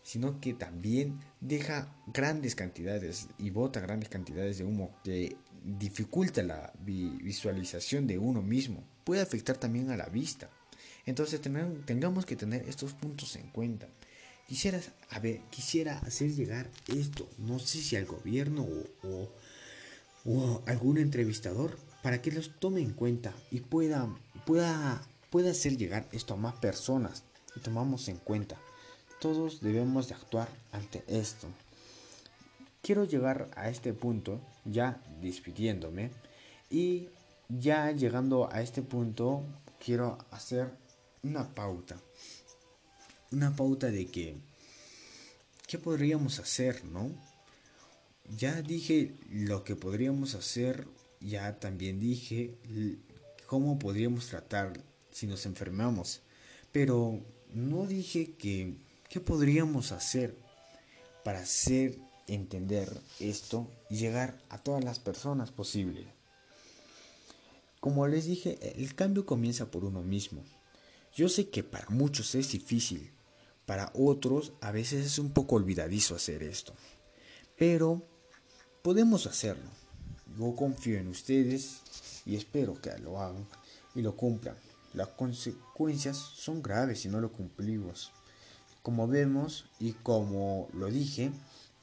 [0.02, 6.72] sino que también deja grandes cantidades y bota grandes cantidades de humo que dificulta la
[6.80, 8.82] visualización de uno mismo.
[9.04, 10.50] Puede afectar también a la vista.
[11.06, 13.88] Entonces tengamos que tener estos puntos en cuenta.
[14.48, 14.80] Quisiera,
[15.10, 18.66] a ver, quisiera hacer llegar esto, no sé si al gobierno
[19.04, 19.32] o,
[20.24, 24.08] o, algún entrevistador, para que los tome en cuenta y pueda,
[24.46, 27.24] pueda, pueda hacer llegar esto a más personas
[27.56, 28.56] y tomamos en cuenta.
[29.20, 31.48] Todos debemos de actuar ante esto.
[32.82, 36.10] Quiero llegar a este punto ya despidiéndome
[36.70, 37.08] y
[37.48, 39.44] ya llegando a este punto
[39.84, 40.70] quiero hacer
[41.22, 42.00] una pauta.
[43.32, 44.36] Una pauta de que
[45.66, 47.10] ¿qué podríamos hacer, no?
[48.36, 50.86] Ya dije lo que podríamos hacer,
[51.20, 52.56] ya también dije
[53.50, 54.72] cómo podríamos tratar
[55.10, 56.20] si nos enfermamos,
[56.70, 57.18] pero
[57.52, 58.76] no dije que
[59.10, 60.36] ¿Qué podríamos hacer
[61.24, 66.06] para hacer entender esto y llegar a todas las personas posible?
[67.80, 70.44] Como les dije, el cambio comienza por uno mismo.
[71.12, 73.10] Yo sé que para muchos es difícil,
[73.66, 76.72] para otros a veces es un poco olvidadizo hacer esto,
[77.58, 78.06] pero
[78.80, 79.72] podemos hacerlo.
[80.38, 81.80] Yo confío en ustedes
[82.30, 83.44] y espero que lo hagan
[83.92, 84.54] y lo cumplan.
[84.94, 88.12] Las consecuencias son graves si no lo cumplimos.
[88.82, 91.32] Como vemos y como lo dije,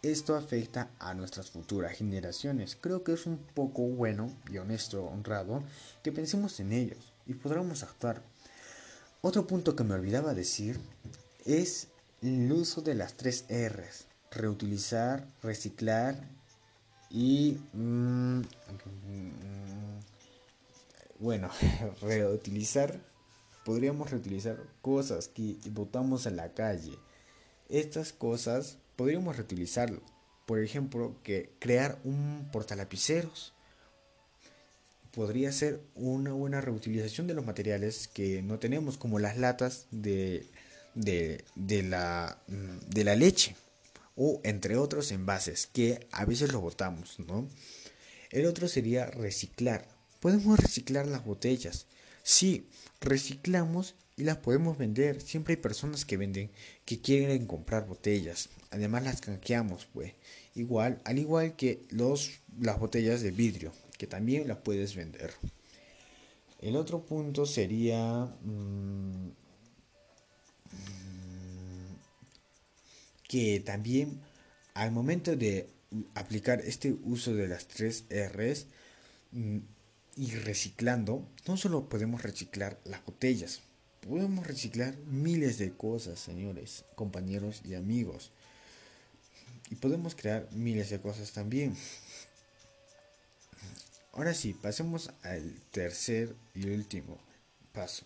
[0.02, 2.78] esto afecta a nuestras futuras generaciones.
[2.80, 5.64] Creo que es un poco bueno y honesto, honrado,
[6.02, 8.24] que pensemos en ellos y podamos actuar.
[9.20, 10.80] Otro punto que me olvidaba decir
[11.44, 11.90] es
[12.22, 14.06] el uso de las tres R's.
[14.32, 16.16] Reutilizar, reciclar
[17.10, 17.58] y...
[17.74, 18.44] Mm,
[21.20, 21.50] bueno,
[22.02, 23.00] reutilizar,
[23.66, 26.98] podríamos reutilizar cosas que botamos en la calle.
[27.70, 30.02] Estas cosas podríamos reutilizarlo.
[30.46, 33.54] Por ejemplo, que crear un portalapiceros
[35.12, 40.46] podría ser una buena reutilización de los materiales que no tenemos, como las latas de,
[40.94, 43.56] de, la, de la leche
[44.16, 47.48] o entre otros envases que a veces lo botamos, ¿no?
[48.30, 49.88] El otro sería reciclar.
[50.20, 51.88] Podemos reciclar las botellas.
[52.24, 52.68] Sí,
[53.02, 55.22] reciclamos y las podemos vender.
[55.22, 56.52] Siempre hay personas que venden,
[56.86, 58.50] que quieren comprar botellas.
[58.72, 60.14] Además las canjeamos, pues.
[60.56, 65.34] Igual, al igual que los, las botellas de vidrio, que también las puedes vender.
[66.60, 69.30] El otro punto sería mm,
[73.28, 74.20] que también
[74.74, 75.70] al momento de
[76.16, 78.68] aplicar este uso de las tres R's,
[79.32, 79.58] mm,
[80.18, 83.62] y reciclando, no solo podemos reciclar las botellas,
[84.02, 88.32] podemos reciclar miles de cosas, señores, compañeros y amigos.
[89.70, 91.78] Y podemos crear miles de cosas también.
[94.14, 97.20] Ahora sí, pasemos al tercer y último
[97.72, 98.06] paso,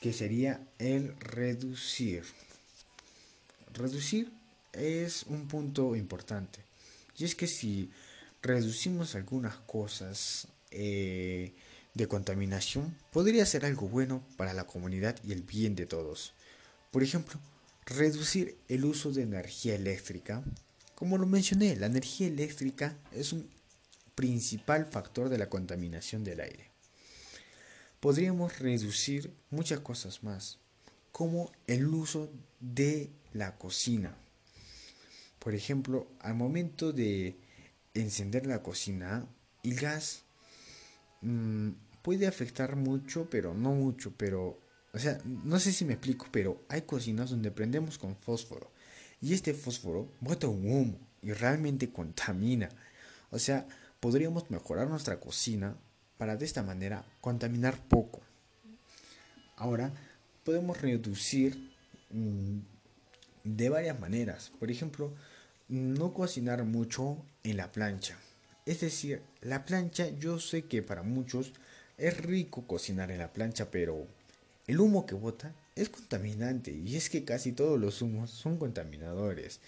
[0.00, 2.24] que sería el reducir.
[3.72, 4.30] Reducir
[4.74, 6.60] es un punto importante.
[7.16, 7.90] Y es que si
[8.42, 11.54] reducimos algunas cosas eh,
[11.94, 16.34] de contaminación, podría ser algo bueno para la comunidad y el bien de todos.
[16.90, 17.38] Por ejemplo,
[17.86, 20.42] reducir el uso de energía eléctrica.
[20.94, 23.48] Como lo mencioné, la energía eléctrica es un
[24.14, 26.70] principal factor de la contaminación del aire.
[28.00, 30.58] Podríamos reducir muchas cosas más,
[31.12, 34.16] como el uso de la cocina.
[35.38, 37.36] Por ejemplo, al momento de
[37.94, 39.26] encender la cocina,
[39.62, 40.22] el gas
[41.22, 41.70] mm,
[42.02, 44.58] puede afectar mucho, pero no mucho, pero,
[44.92, 48.70] o sea, no sé si me explico, pero hay cocinas donde prendemos con fósforo
[49.20, 52.68] y este fósforo bota un humo y realmente contamina.
[53.30, 53.66] O sea,
[54.00, 55.76] podríamos mejorar nuestra cocina
[56.16, 58.20] para de esta manera contaminar poco.
[59.56, 59.92] Ahora,
[60.44, 61.70] podemos reducir
[62.10, 62.58] mm,
[63.44, 64.52] de varias maneras.
[64.58, 65.14] Por ejemplo,
[65.70, 68.18] no cocinar mucho en la plancha.
[68.66, 71.52] Es decir, la plancha yo sé que para muchos
[71.96, 74.06] es rico cocinar en la plancha, pero
[74.66, 79.60] el humo que bota es contaminante y es que casi todos los humos son contaminadores.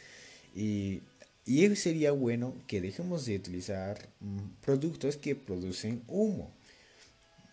[0.54, 1.00] Y,
[1.46, 6.50] y sería bueno que dejemos de utilizar mm, productos que producen humo.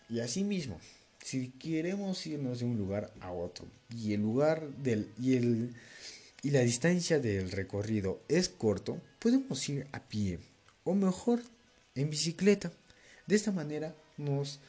[0.08, 0.80] Y asimismo,
[1.22, 5.74] si queremos irnos de un lugar a otro y el lugar del y el
[6.42, 10.38] y la distancia del recorrido es corto, podemos ir a pie
[10.84, 11.40] o mejor
[11.94, 12.72] en bicicleta.
[13.26, 14.60] De esta manera nos,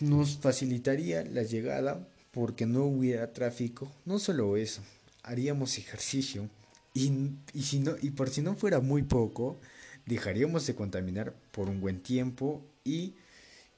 [0.00, 3.90] nos facilitaría la llegada porque no hubiera tráfico.
[4.04, 4.82] No solo eso,
[5.22, 6.48] haríamos ejercicio
[6.94, 9.58] y, y, si no, y por si no fuera muy poco,
[10.06, 13.14] dejaríamos de contaminar por un buen tiempo y,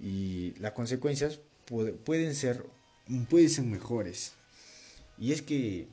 [0.00, 2.66] y las consecuencias pueden, ser,
[3.28, 4.32] pueden ser mejores.
[5.18, 5.86] Y es que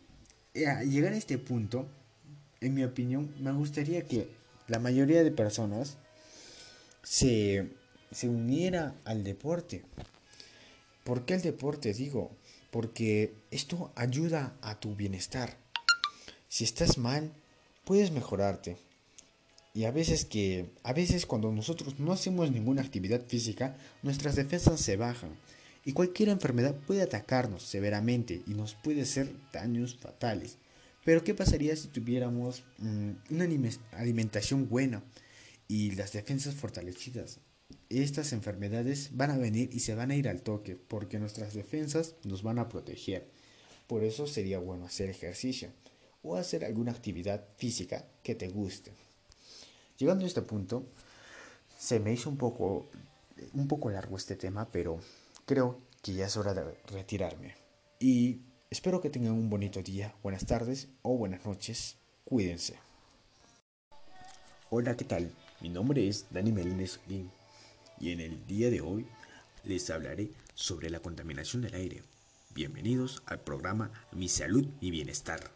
[0.56, 1.88] a llegar a este punto,
[2.60, 4.30] en mi opinión, me gustaría que
[4.68, 5.98] la mayoría de personas
[7.04, 7.70] se,
[8.12, 9.84] se uniera al deporte.
[11.04, 11.94] ¿Por qué el deporte?
[11.94, 12.32] Digo,
[12.70, 15.58] porque esto ayuda a tu bienestar.
[16.48, 17.32] Si estás mal,
[17.86, 18.78] puedes mejorarte.
[19.74, 24.82] Y a veces que a veces cuando nosotros no hacemos ninguna actividad física, nuestras defensas
[24.82, 25.32] se bajan
[25.84, 30.58] y cualquier enfermedad puede atacarnos severamente y nos puede hacer daños fatales.
[31.04, 33.48] Pero ¿qué pasaría si tuviéramos mm, una
[33.94, 35.04] alimentación buena
[35.68, 37.40] y las defensas fortalecidas?
[37.90, 42.16] Estas enfermedades van a venir y se van a ir al toque porque nuestras defensas
[42.24, 43.28] nos van a proteger.
[43.88, 45.70] Por eso sería bueno hacer ejercicio
[46.24, 48.94] o hacer alguna actividad física que te guste.
[49.98, 50.86] Llegando a este punto,
[51.78, 52.90] se me hizo un poco,
[53.54, 55.00] un poco largo este tema, pero
[55.52, 57.56] creo que ya es hora de retirarme.
[58.00, 61.98] Y espero que tengan un bonito día, buenas tardes o buenas noches.
[62.24, 62.80] Cuídense.
[64.70, 65.30] Hola, ¿qué tal?
[65.60, 67.02] Mi nombre es Dani Melines
[68.00, 69.06] y en el día de hoy
[69.66, 72.02] les hablaré sobre la contaminación del aire.
[72.56, 75.52] Bienvenidos al programa Mi Salud y Bienestar.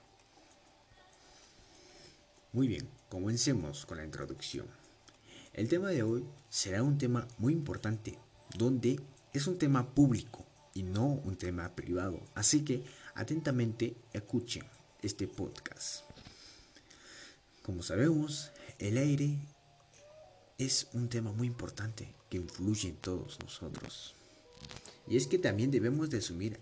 [2.51, 4.67] Muy bien, comencemos con la introducción.
[5.53, 8.19] El tema de hoy será un tema muy importante,
[8.57, 8.99] donde
[9.37, 12.21] es un tema público y no un tema privado.
[12.35, 14.63] Así que atentamente escuchen
[15.01, 16.03] este podcast.
[17.61, 19.37] Como sabemos, el aire
[20.57, 24.15] es un tema muy importante que influye en todos nosotros.
[25.07, 26.59] Y es que también debemos de asumir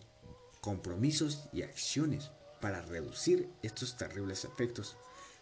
[0.61, 4.95] compromisos y acciones para reducir estos terribles efectos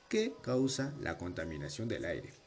[0.09, 2.40] que causa la contaminación del aire.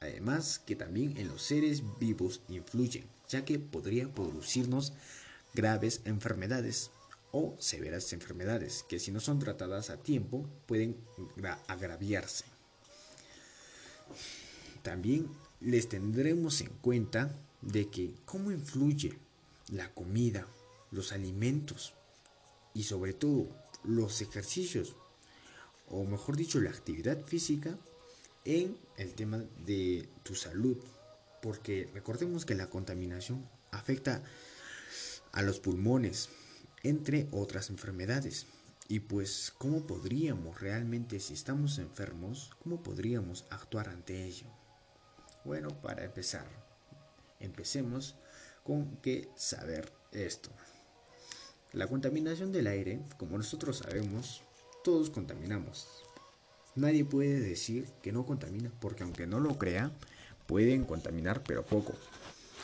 [0.00, 4.92] Además que también en los seres vivos influyen ya que podría producirnos
[5.54, 6.90] graves enfermedades
[7.32, 10.96] o severas enfermedades que si no son tratadas a tiempo pueden
[11.66, 12.44] agraviarse.
[14.82, 15.28] También
[15.60, 19.18] les tendremos en cuenta de que cómo influye
[19.68, 20.46] la comida,
[20.92, 21.94] los alimentos
[22.74, 23.48] y sobre todo
[23.82, 24.94] los ejercicios
[25.88, 27.76] o mejor dicho la actividad física
[28.46, 30.78] en el tema de tu salud
[31.42, 34.22] porque recordemos que la contaminación afecta
[35.32, 36.30] a los pulmones,
[36.82, 38.46] entre otras enfermedades.
[38.88, 44.46] Y pues, ¿cómo podríamos realmente, si estamos enfermos, cómo podríamos actuar ante ello?
[45.44, 46.46] Bueno, para empezar,
[47.40, 48.16] empecemos
[48.64, 50.50] con que saber esto.
[51.72, 54.42] La contaminación del aire, como nosotros sabemos,
[54.82, 56.05] todos contaminamos.
[56.76, 59.90] Nadie puede decir que no contamina, porque aunque no lo crea,
[60.46, 61.94] pueden contaminar pero poco.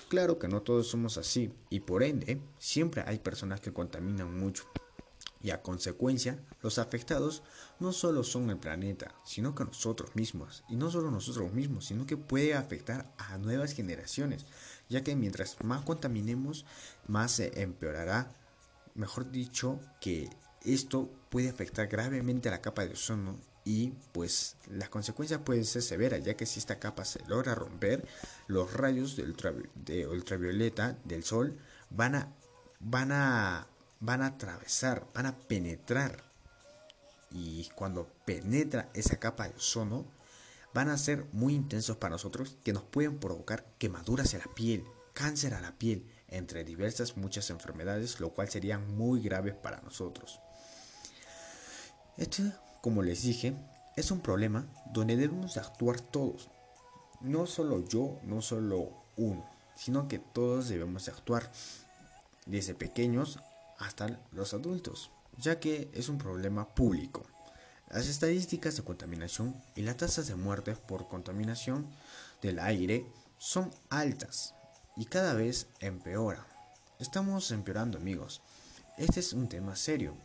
[0.09, 4.65] Claro que no todos somos así y por ende siempre hay personas que contaminan mucho.
[5.41, 7.43] Y a consecuencia, los afectados
[7.81, 10.63] no solo son el planeta, sino que nosotros mismos.
[10.69, 14.45] Y no solo nosotros mismos, sino que puede afectar a nuevas generaciones,
[14.91, 16.67] ya que mientras más contaminemos,
[17.09, 18.31] más se empeorará.
[18.95, 20.29] Mejor dicho, que
[20.65, 25.83] esto puede afectar gravemente a la capa de ozono y pues las consecuencias pueden ser
[25.83, 28.07] severas ya que si esta capa se logra romper
[28.49, 31.59] los rayos de, ultravioleta del sol
[31.91, 32.33] van a
[32.81, 33.69] van a
[34.01, 36.31] van a atravesar van a penetrar.
[37.31, 40.07] Y cuando penetra esa capa de ozono
[40.75, 44.85] van a ser muy intensos para nosotros que nos pueden provocar quemaduras en la piel
[45.15, 50.41] cáncer a la piel entre diversas muchas enfermedades lo cual sería muy grave para nosotros.
[52.19, 52.43] Esto
[52.83, 53.55] como les dije,
[53.97, 56.51] es un problema donde debemos actuar todos.
[57.21, 61.51] No solo yo, no solo uno, sino que todos debemos actuar,
[62.45, 63.39] desde pequeños
[63.79, 67.25] hasta los adultos, ya que es un problema público.
[67.89, 71.87] Las estadísticas de contaminación y las tasas de muerte por contaminación
[72.43, 73.07] del aire
[73.39, 74.55] son altas
[74.97, 76.45] y cada vez empeora.
[76.99, 78.43] Estamos empeorando amigos.
[78.99, 80.17] Este es un tema serio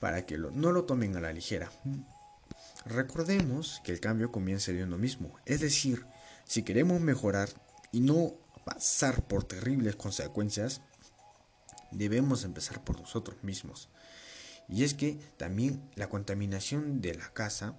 [0.00, 1.70] para que no lo tomen a la ligera.
[2.86, 6.06] Recordemos que el cambio comienza de uno mismo, es decir,
[6.44, 7.50] si queremos mejorar
[7.92, 8.32] y no
[8.64, 10.80] pasar por terribles consecuencias,
[11.90, 13.88] debemos empezar por nosotros mismos.
[14.68, 17.76] Y es que también la contaminación de la casa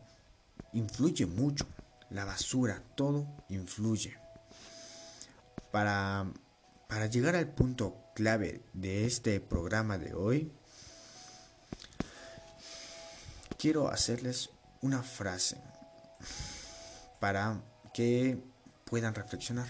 [0.74, 1.65] influye mucho.
[2.09, 4.17] La basura, todo influye.
[5.72, 6.30] para,
[6.89, 10.51] para llegar al punto clave de este programa de hoy,
[13.62, 14.49] quiero hacerles
[14.82, 15.55] una frase
[17.20, 17.62] para
[17.93, 18.43] que
[18.86, 19.68] puedan reflexionar.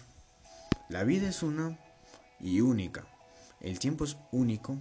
[0.88, 1.78] La vida es una
[2.40, 3.06] y única.
[3.60, 4.78] El tiempo es único.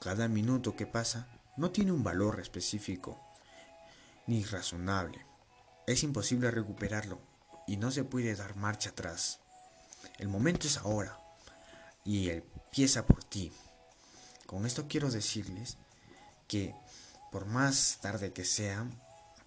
[0.00, 1.26] Cada minuto que pasa
[1.56, 3.20] no tiene un valor específico
[4.28, 5.26] ni razonable.
[5.88, 7.18] Es imposible recuperarlo
[7.66, 9.40] y no se puede dar marcha atrás.
[10.16, 11.18] El momento es ahora
[12.04, 13.50] y empieza por ti.
[14.46, 15.76] Con esto quiero decirles
[16.46, 16.76] que
[17.30, 18.86] por más tarde que sea,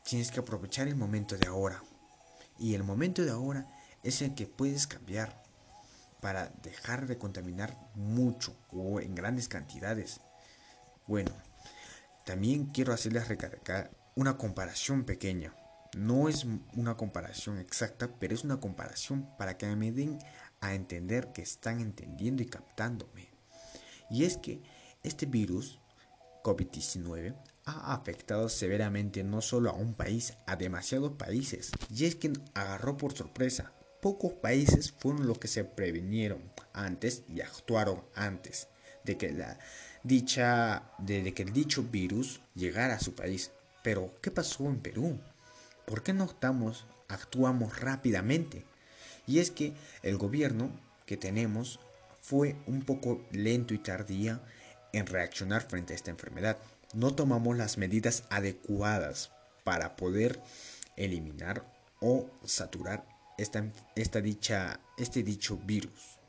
[0.03, 1.81] tienes que aprovechar el momento de ahora.
[2.59, 3.67] Y el momento de ahora
[4.03, 5.41] es el que puedes cambiar
[6.21, 10.21] para dejar de contaminar mucho o en grandes cantidades.
[11.07, 11.31] Bueno,
[12.25, 15.55] también quiero hacerles recargar una comparación pequeña.
[15.97, 20.19] No es una comparación exacta, pero es una comparación para que me den
[20.61, 23.29] a entender que están entendiendo y captándome.
[24.09, 24.61] Y es que
[25.03, 25.79] este virus
[26.43, 27.35] COVID-19
[27.65, 31.71] ha afectado severamente no solo a un país, a demasiados países.
[31.93, 33.71] Y es que agarró por sorpresa.
[34.01, 36.41] Pocos países fueron los que se previnieron
[36.73, 38.67] antes y actuaron antes
[39.03, 39.59] de que la
[40.03, 43.51] dicha de, que el dicho virus llegara a su país.
[43.83, 45.19] Pero ¿qué pasó en Perú?
[45.85, 48.65] ¿Por qué no estamos actuamos rápidamente?
[49.27, 50.71] Y es que el gobierno
[51.05, 51.79] que tenemos
[52.21, 54.41] fue un poco lento y tardía
[54.93, 56.57] en reaccionar frente a esta enfermedad
[56.93, 59.31] no tomamos las medidas adecuadas
[59.63, 60.41] para poder
[60.95, 61.65] eliminar
[61.99, 63.05] o saturar
[63.37, 66.19] esta, esta dicha, este dicho virus.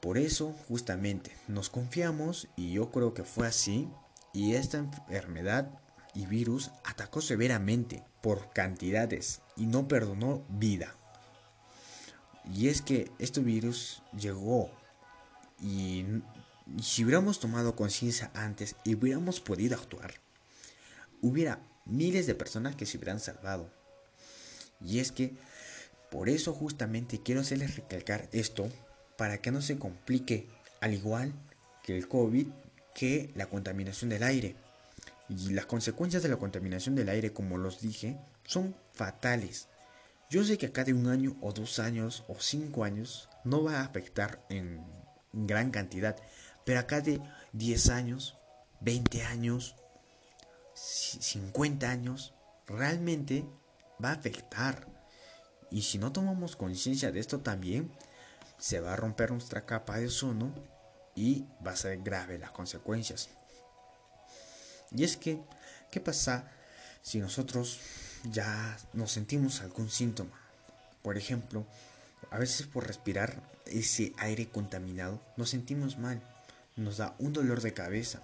[0.00, 3.88] Por eso justamente nos confiamos y yo creo que fue así
[4.32, 5.70] y esta enfermedad
[6.14, 10.94] y virus atacó severamente por cantidades y no perdonó vida.
[12.54, 14.70] Y es que este virus llegó
[15.60, 16.04] y
[16.80, 20.14] si hubiéramos tomado conciencia antes y hubiéramos podido actuar,
[21.22, 23.70] hubiera miles de personas que se hubieran salvado.
[24.80, 25.34] Y es que
[26.10, 28.68] por eso justamente quiero hacerles recalcar esto
[29.16, 30.48] para que no se complique
[30.80, 31.32] al igual
[31.82, 32.46] que el COVID
[32.94, 34.56] que la contaminación del aire.
[35.28, 39.68] Y las consecuencias de la contaminación del aire, como los dije, son fatales.
[40.30, 43.80] Yo sé que acá de un año o dos años o cinco años no va
[43.80, 44.84] a afectar en
[45.32, 46.16] gran cantidad,
[46.68, 47.18] pero acá de
[47.54, 48.36] 10 años,
[48.82, 49.74] 20 años,
[50.74, 52.34] 50 años,
[52.66, 53.46] realmente
[54.04, 54.86] va a afectar.
[55.70, 57.90] Y si no tomamos conciencia de esto también,
[58.58, 60.52] se va a romper nuestra capa de ozono
[61.14, 63.30] y va a ser grave las consecuencias.
[64.90, 65.40] Y es que,
[65.90, 66.52] ¿qué pasa
[67.00, 67.80] si nosotros
[68.24, 70.38] ya nos sentimos algún síntoma?
[71.00, 71.64] Por ejemplo,
[72.30, 76.20] a veces por respirar ese aire contaminado nos sentimos mal
[76.78, 78.22] nos da un dolor de cabeza.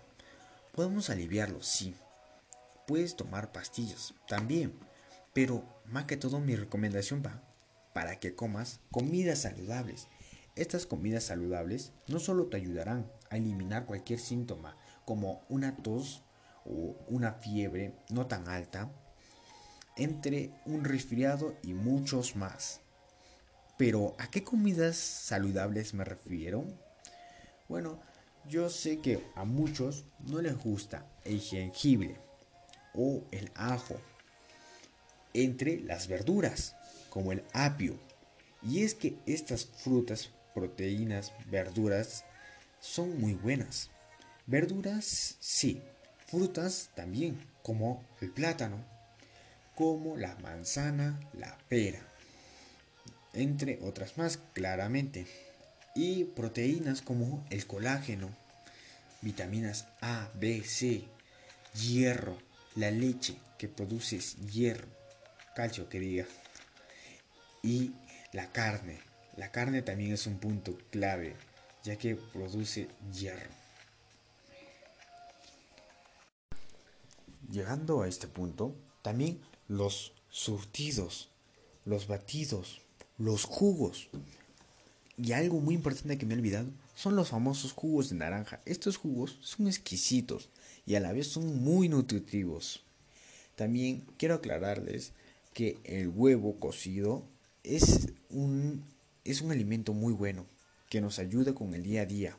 [0.72, 1.94] Podemos aliviarlo, sí.
[2.86, 4.78] Puedes tomar pastillas, también.
[5.32, 7.42] Pero más que todo mi recomendación va
[7.92, 10.08] para que comas comidas saludables.
[10.56, 16.22] Estas comidas saludables no solo te ayudarán a eliminar cualquier síntoma como una tos
[16.64, 18.90] o una fiebre no tan alta,
[19.96, 22.80] entre un resfriado y muchos más.
[23.76, 26.64] Pero ¿a qué comidas saludables me refiero?
[27.68, 28.00] Bueno,
[28.48, 32.16] yo sé que a muchos no les gusta el jengibre
[32.94, 33.96] o el ajo
[35.32, 36.76] entre las verduras,
[37.10, 37.98] como el apio.
[38.62, 42.24] Y es que estas frutas, proteínas, verduras
[42.80, 43.90] son muy buenas.
[44.46, 45.82] Verduras, sí.
[46.26, 48.84] Frutas también, como el plátano,
[49.74, 52.00] como la manzana, la pera,
[53.32, 55.26] entre otras más, claramente
[55.94, 58.34] y proteínas como el colágeno,
[59.22, 61.04] vitaminas A, B, C,
[61.74, 62.36] hierro,
[62.74, 64.88] la leche que produce hierro,
[65.54, 66.26] calcio que diga,
[67.62, 67.92] y
[68.32, 68.98] la carne.
[69.36, 71.36] La carne también es un punto clave,
[71.82, 73.50] ya que produce hierro.
[77.50, 81.30] Llegando a este punto, también los surtidos,
[81.84, 82.80] los batidos,
[83.18, 84.08] los jugos,
[85.16, 88.60] y algo muy importante que me he olvidado son los famosos jugos de naranja.
[88.64, 90.48] Estos jugos son exquisitos
[90.86, 92.84] y a la vez son muy nutritivos.
[93.56, 95.12] También quiero aclararles
[95.52, 97.24] que el huevo cocido
[97.62, 98.84] es un,
[99.24, 100.46] es un alimento muy bueno
[100.88, 102.36] que nos ayuda con el día a día.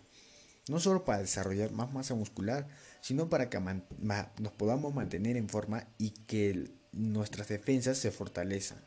[0.67, 2.67] No solo para desarrollar más masa muscular,
[3.01, 8.79] sino para que nos podamos mantener en forma y que nuestras defensas se fortalezcan.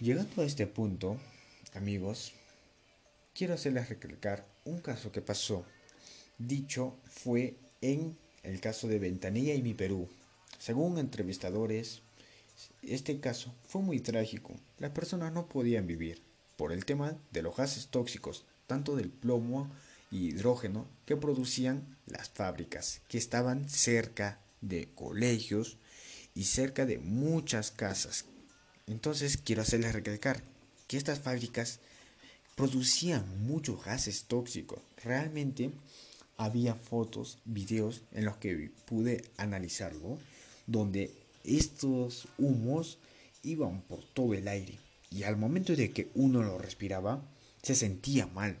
[0.00, 1.18] Llegando a este punto,
[1.74, 2.32] amigos,
[3.34, 5.64] quiero hacerles recalcar un caso que pasó.
[6.38, 10.08] Dicho fue en el caso de Ventanilla y mi Perú.
[10.58, 12.02] Según entrevistadores,
[12.82, 14.54] este caso fue muy trágico.
[14.78, 16.22] Las personas no podían vivir
[16.56, 19.70] por el tema de los gases tóxicos, tanto del plomo
[20.10, 25.78] y hidrógeno que producían las fábricas que estaban cerca de colegios
[26.34, 28.26] y cerca de muchas casas.
[28.86, 30.42] Entonces quiero hacerles recalcar
[30.90, 31.78] que estas fábricas
[32.56, 34.80] producían muchos gases tóxicos.
[35.04, 35.70] Realmente
[36.36, 40.18] había fotos, videos en los que pude analizarlo,
[40.66, 41.14] donde
[41.44, 42.98] estos humos
[43.44, 44.80] iban por todo el aire
[45.12, 47.22] y al momento de que uno lo respiraba
[47.62, 48.56] se sentía mal.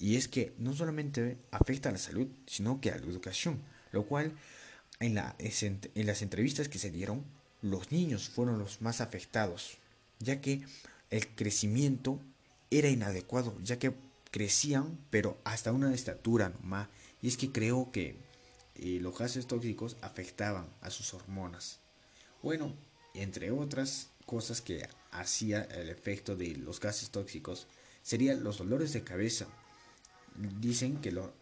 [0.00, 4.04] Y es que no solamente afecta a la salud, sino que a la educación, lo
[4.06, 4.32] cual
[4.98, 7.22] en, en las entrevistas que se dieron,
[7.62, 9.78] los niños fueron los más afectados,
[10.18, 10.64] ya que
[11.10, 12.20] el crecimiento
[12.70, 13.94] era inadecuado, ya que
[14.30, 16.88] crecían, pero hasta una estatura nomás.
[17.22, 18.16] Y es que creo que
[18.74, 21.80] eh, los gases tóxicos afectaban a sus hormonas.
[22.42, 22.74] Bueno,
[23.14, 27.66] entre otras cosas que hacía el efecto de los gases tóxicos,
[28.02, 29.46] serían los dolores de cabeza.
[30.60, 31.32] Dicen que, lo,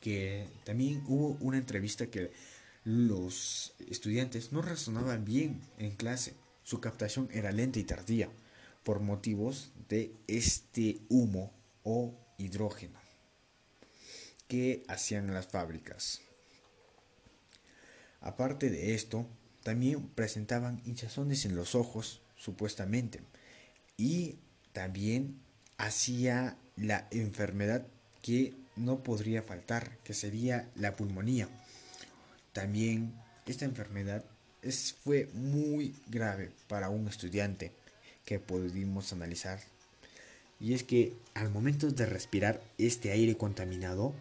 [0.00, 2.30] que también hubo una entrevista que
[2.84, 6.34] los estudiantes no razonaban bien en clase.
[6.62, 8.28] Su captación era lenta y tardía
[8.86, 13.00] por motivos de este humo o hidrógeno
[14.46, 16.20] que hacían las fábricas.
[18.20, 19.26] Aparte de esto,
[19.64, 23.22] también presentaban hinchazones en los ojos, supuestamente,
[23.96, 24.38] y
[24.72, 25.40] también
[25.78, 27.88] hacía la enfermedad
[28.22, 31.48] que no podría faltar, que sería la pulmonía.
[32.52, 34.24] También esta enfermedad
[34.62, 37.72] es, fue muy grave para un estudiante
[38.26, 39.60] que pudimos analizar.
[40.60, 44.14] Y es que al momento de respirar este aire contaminado,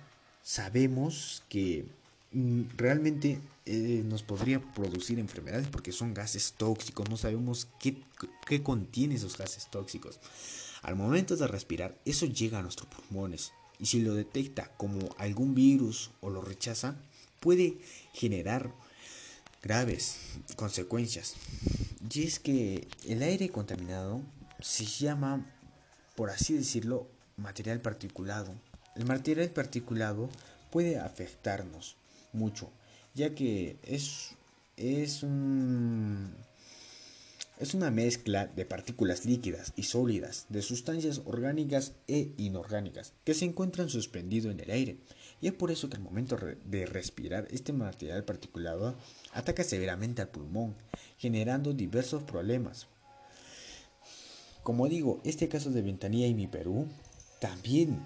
[0.44, 1.86] sabemos que
[2.32, 7.98] mm, realmente eh, nos podría producir enfermedades porque son gases tóxicos, no sabemos qué,
[8.46, 10.20] qué contiene esos gases tóxicos.
[10.84, 15.56] Al momento de respirar, eso llega a nuestros pulmones y si lo detecta como algún
[15.56, 16.96] virus o lo rechaza,
[17.40, 17.78] puede
[18.14, 18.72] generar
[19.64, 20.18] graves
[20.56, 21.36] consecuencias.
[22.14, 24.22] Y es que el aire contaminado
[24.60, 25.46] se llama,
[26.16, 28.54] por así decirlo, material particulado.
[28.96, 30.30] El material particulado
[30.72, 31.96] puede afectarnos
[32.34, 32.70] mucho,
[33.14, 34.32] ya que es,
[34.78, 36.34] es, un,
[37.60, 43.46] es una mezcla de partículas líquidas y sólidas, de sustancias orgánicas e inorgánicas, que se
[43.46, 44.98] encuentran suspendidos en el aire.
[45.46, 48.96] Y es por eso que al momento de respirar este material particulado
[49.32, 50.74] ataca severamente al pulmón,
[51.20, 52.88] generando diversos problemas.
[54.64, 56.88] Como digo, este caso de Ventanilla y mi Perú
[57.40, 58.04] también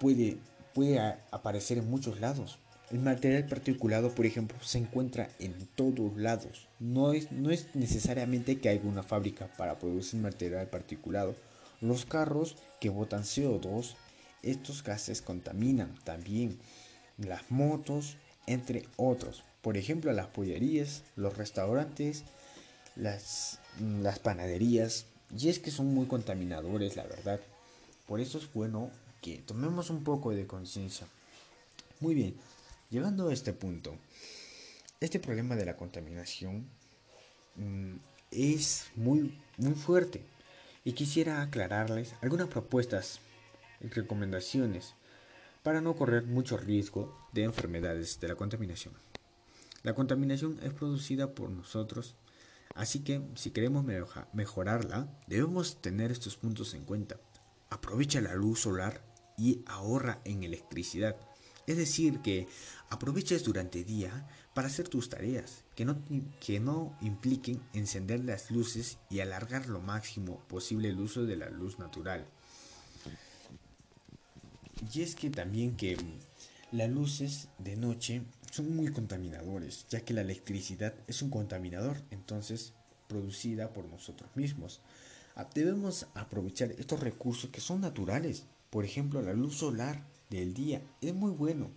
[0.00, 0.38] puede,
[0.74, 0.98] puede
[1.30, 2.58] aparecer en muchos lados.
[2.90, 6.66] El material particulado, por ejemplo, se encuentra en todos lados.
[6.80, 11.36] No es, no es necesariamente que haya una fábrica para producir material particulado.
[11.80, 13.94] Los carros que botan CO2,
[14.42, 16.58] estos gases contaminan también.
[17.16, 18.16] Las motos,
[18.46, 19.42] entre otros.
[19.62, 22.24] Por ejemplo, las pollerías, los restaurantes,
[22.96, 25.06] las, las panaderías.
[25.36, 27.40] Y es que son muy contaminadores, la verdad.
[28.06, 31.06] Por eso es bueno que tomemos un poco de conciencia.
[32.00, 32.36] Muy bien,
[32.90, 33.96] llegando a este punto,
[35.00, 36.66] este problema de la contaminación
[37.56, 37.96] mm,
[38.30, 40.22] es muy, muy fuerte.
[40.84, 43.20] Y quisiera aclararles algunas propuestas
[43.80, 44.94] recomendaciones
[45.62, 48.94] para no correr mucho riesgo de enfermedades de la contaminación.
[49.82, 52.16] La contaminación es producida por nosotros,
[52.74, 53.84] así que si queremos
[54.32, 57.20] mejorarla, debemos tener estos puntos en cuenta.
[57.70, 59.02] Aprovecha la luz solar
[59.36, 61.16] y ahorra en electricidad.
[61.66, 62.48] Es decir, que
[62.88, 66.02] aproveches durante el día para hacer tus tareas, que no,
[66.40, 71.50] que no impliquen encender las luces y alargar lo máximo posible el uso de la
[71.50, 72.26] luz natural.
[74.94, 75.96] Y es que también que
[76.72, 82.72] las luces de noche son muy contaminadores, ya que la electricidad es un contaminador, entonces
[83.08, 84.80] producida por nosotros mismos.
[85.34, 88.44] Ah, debemos aprovechar estos recursos que son naturales.
[88.70, 91.70] Por ejemplo, la luz solar del día es muy bueno.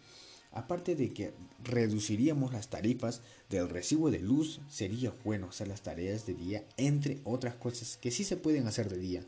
[0.52, 1.34] Aparte de que
[1.64, 7.22] reduciríamos las tarifas del recibo de luz, sería bueno hacer las tareas de día, entre
[7.24, 9.24] otras cosas que sí se pueden hacer de día.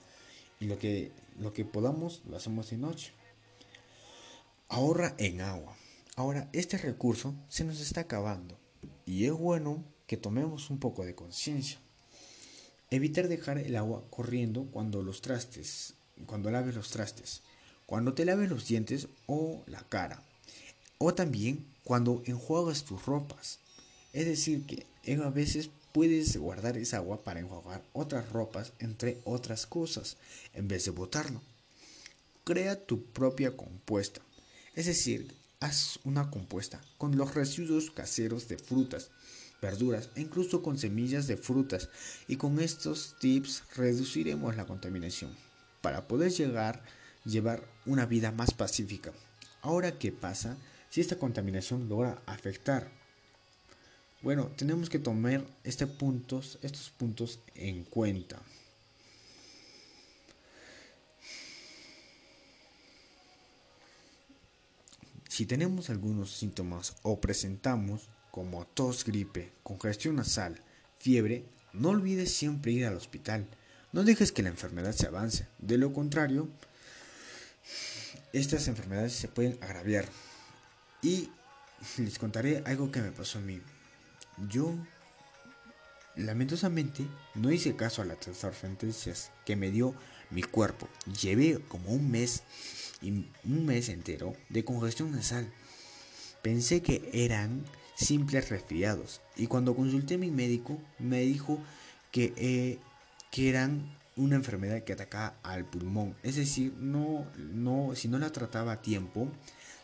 [0.59, 3.13] Y lo que, lo que podamos lo hacemos de noche.
[4.74, 5.78] Ahorra en agua.
[6.15, 8.57] Ahora, este recurso se nos está acabando
[9.05, 11.78] y es bueno que tomemos un poco de conciencia.
[12.89, 15.93] Evitar dejar el agua corriendo cuando los trastes,
[16.26, 17.43] cuando laves los trastes,
[17.86, 20.24] cuando te laves los dientes o la cara,
[20.97, 23.59] o también cuando enjuagas tus ropas.
[24.11, 24.88] Es decir, que
[25.21, 30.17] a veces puedes guardar esa agua para enjuagar otras ropas, entre otras cosas,
[30.55, 31.43] en vez de botarlo.
[32.43, 34.19] Crea tu propia compuesta.
[34.76, 39.11] Es decir, haz una compuesta con los residuos caseros de frutas,
[39.61, 41.89] verduras e incluso con semillas de frutas.
[42.28, 45.32] Y con estos tips reduciremos la contaminación
[45.82, 46.84] para poder llegar
[47.26, 49.13] llevar una vida más pacífica.
[49.61, 50.57] Ahora, ¿qué pasa
[50.89, 52.91] si esta contaminación logra afectar?
[54.21, 58.41] Bueno, tenemos que tomar este estos puntos en cuenta.
[65.34, 70.61] Si tenemos algunos síntomas o presentamos como tos, gripe, congestión nasal,
[70.99, 73.47] fiebre, no olvides siempre ir al hospital.
[73.93, 75.47] No dejes que la enfermedad se avance.
[75.57, 76.49] De lo contrario,
[78.31, 80.05] estas enfermedades se pueden agraviar.
[81.01, 81.31] Y
[81.97, 83.59] les contaré algo que me pasó a mí.
[84.49, 84.75] Yo,
[86.15, 89.95] lamentosamente, no hice caso a las advertencias que me dio
[90.34, 90.88] mi cuerpo.
[91.21, 92.43] Llevé como un mes,
[93.01, 93.11] y
[93.45, 95.51] un mes entero de congestión nasal.
[96.41, 97.63] Pensé que eran
[97.95, 101.59] simples resfriados y cuando consulté a mi médico me dijo
[102.11, 102.79] que, eh,
[103.31, 106.15] que eran una enfermedad que atacaba al pulmón.
[106.23, 109.31] Es decir, no, no, si no la trataba a tiempo,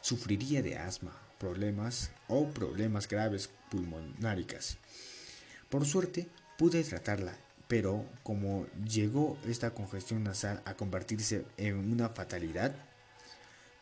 [0.02, 4.78] sufriría de asma, problemas o problemas graves pulmonáricas.
[5.70, 6.28] Por suerte,
[6.58, 7.38] pude tratarla,
[7.70, 12.76] pero como llegó esta congestión nasal a convertirse en una fatalidad,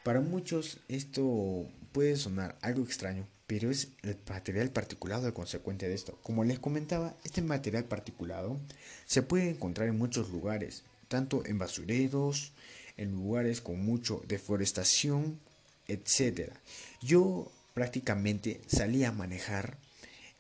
[0.04, 5.96] para muchos esto puede sonar algo extraño, pero es el material particulado el consecuente de
[5.96, 6.20] esto.
[6.22, 8.60] Como les comentaba, este material particulado
[9.06, 12.52] se puede encontrar en muchos lugares, tanto en basureros,
[12.98, 15.40] en lugares con mucha deforestación,
[15.88, 16.52] etc.
[17.02, 19.78] Yo prácticamente salía a manejar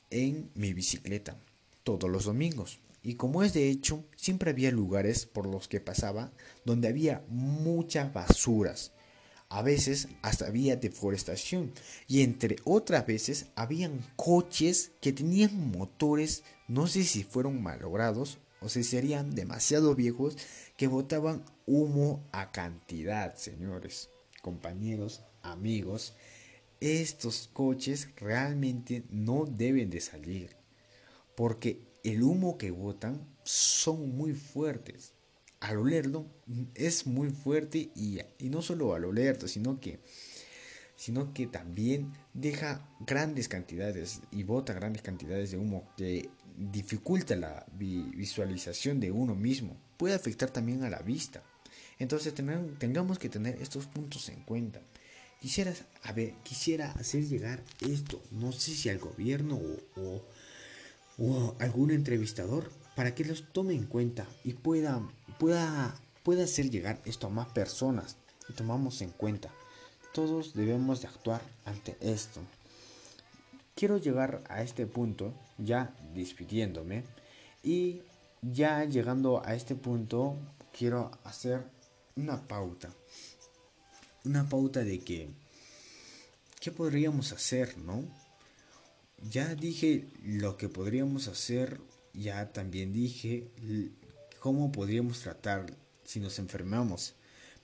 [0.09, 1.37] en mi bicicleta
[1.85, 2.79] todos los domingos.
[3.08, 6.34] Y como es de hecho, siempre había lugares por los que pasaba
[6.66, 8.91] donde había muchas basuras
[9.47, 11.72] a veces hasta había deforestación
[12.10, 18.68] y entre otras veces habían coches que tenían motores, no sé si fueron malogrados o
[18.68, 20.36] si serían demasiado viejos,
[20.76, 24.10] que botaban humo a cantidad, señores,
[24.41, 26.14] compañeros, amigos.
[26.82, 30.58] Estos coches realmente no deben de salir
[31.38, 35.13] porque el humo que botan son muy fuertes
[35.59, 36.27] al olerlo
[36.75, 39.99] es muy fuerte y, no solo al olerlo, sino que,
[40.95, 47.65] sino que también deja grandes cantidades y bota grandes cantidades de humo que dificulta la
[47.73, 49.77] visualización de uno mismo.
[49.97, 51.43] Puede afectar también a la vista.
[51.99, 54.81] Entonces tengamos que tener estos puntos en cuenta.
[55.41, 55.73] Quisiera,
[56.03, 59.59] a ver, quisiera hacer llegar esto, no sé si al gobierno
[59.95, 60.25] o
[61.59, 65.01] algún entrevistador, para que los tome en cuenta y pueda
[65.38, 68.18] pueda, pueda hacer llegar esto a más personas
[68.49, 69.49] y tomamos en cuenta.
[70.13, 72.41] Todos debemos de actuar ante esto.
[73.76, 77.03] Quiero llegar a este punto ya despidiéndome
[77.63, 78.01] y
[78.41, 80.36] ya llegando a este punto
[80.76, 81.63] quiero hacer
[82.15, 82.89] una pauta.
[84.26, 85.30] Una pauta de que
[86.59, 88.03] ¿qué podríamos hacer, no?
[89.22, 91.82] Ya dije lo que podríamos hacer,
[92.13, 93.47] ya también dije
[94.39, 95.65] cómo podríamos tratar
[96.03, 97.15] si nos enfermamos.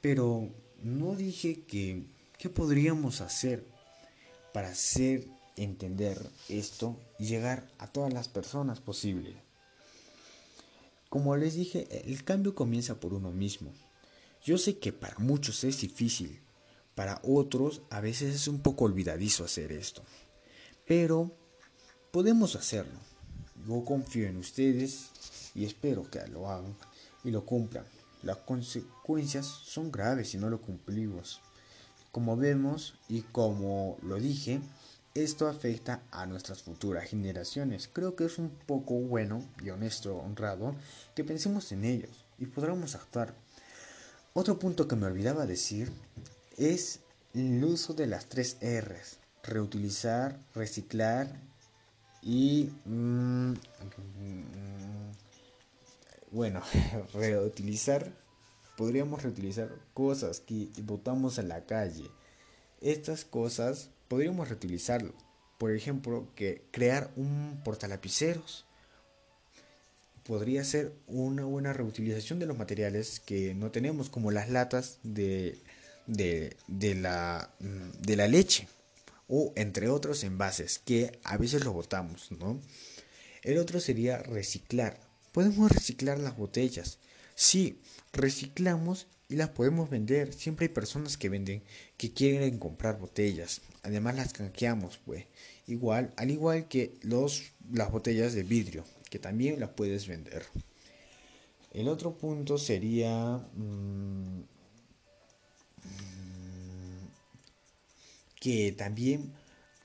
[0.01, 0.49] Pero
[0.81, 2.03] no dije que
[2.37, 3.65] qué podríamos hacer
[4.51, 9.35] para hacer entender esto y llegar a todas las personas posible.
[11.09, 13.71] Como les dije, el cambio comienza por uno mismo.
[14.43, 16.41] Yo sé que para muchos es difícil,
[16.95, 20.03] para otros a veces es un poco olvidadizo hacer esto,
[20.85, 21.31] pero
[22.13, 22.99] podemos hacerlo.
[23.67, 25.09] Yo confío en ustedes
[25.55, 26.75] y espero que lo hagan
[27.23, 27.85] y lo cumplan.
[28.21, 31.41] Las consecuencias son graves si no lo cumplimos.
[32.11, 34.61] Como vemos y como lo dije,
[35.15, 37.89] esto afecta a nuestras futuras generaciones.
[37.91, 40.75] Creo que es un poco bueno y honesto, honrado,
[41.15, 43.33] que pensemos en ellos y podamos actuar.
[44.33, 45.91] Otro punto que me olvidaba decir
[46.57, 46.99] es
[47.33, 49.17] el uso de las tres R's.
[49.41, 51.52] Reutilizar, reciclar
[52.23, 52.69] y...
[52.85, 53.53] Mm,
[56.31, 56.63] bueno,
[57.13, 58.11] reutilizar,
[58.75, 62.09] podríamos reutilizar cosas que botamos en la calle.
[62.81, 65.13] Estas cosas podríamos reutilizarlo.
[65.59, 68.65] Por ejemplo, que crear un portalapiceros.
[70.23, 75.59] podría ser una buena reutilización de los materiales que no tenemos, como las latas de,
[76.07, 76.55] de,
[76.95, 78.67] la, mm, de la leche
[79.27, 82.59] o entre otros envases que a veces los botamos, ¿no?
[83.41, 84.99] El otro sería reciclar.
[85.31, 86.99] Podemos reciclar las botellas.
[87.35, 87.79] Sí,
[88.13, 90.33] reciclamos y las podemos vender.
[90.33, 91.63] Siempre hay personas que venden,
[91.97, 93.61] que quieren comprar botellas.
[93.81, 95.25] Además las canjeamos, pues.
[95.67, 100.45] Igual, al igual que los, las botellas de vidrio, que también las puedes vender.
[101.71, 104.43] El otro punto sería mm,
[108.43, 109.31] que también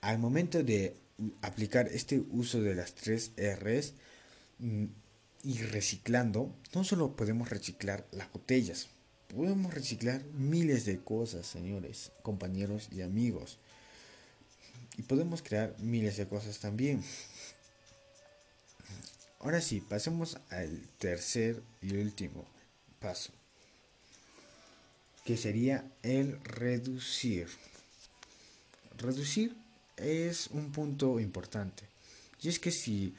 [0.01, 0.97] al momento de
[1.43, 3.95] aplicar este uso de las tres R's
[4.59, 4.87] mm,
[5.45, 8.89] y reciclando, no solo podemos reciclar las botellas,
[9.29, 13.59] podemos reciclar miles de cosas, señores, compañeros y amigos.
[14.97, 17.05] Y podemos crear miles de cosas también.
[19.39, 22.45] Ahora sí, pasemos al tercer y último
[22.99, 23.31] paso,
[25.25, 27.47] que sería el reducir.
[28.99, 29.57] Reducir
[29.97, 31.85] es un punto importante.
[32.43, 33.15] Y es que si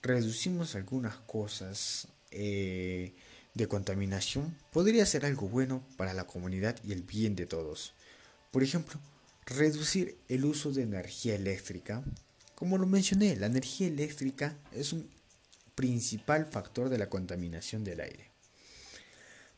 [0.00, 3.14] reducimos algunas cosas eh,
[3.54, 7.94] de contaminación, podría ser algo bueno para la comunidad y el bien de todos.
[8.52, 9.00] Por ejemplo,
[9.44, 12.04] reducir el uso de energía eléctrica.
[12.54, 15.10] Como lo mencioné, la energía eléctrica es un
[15.74, 18.30] principal factor de la contaminación del aire.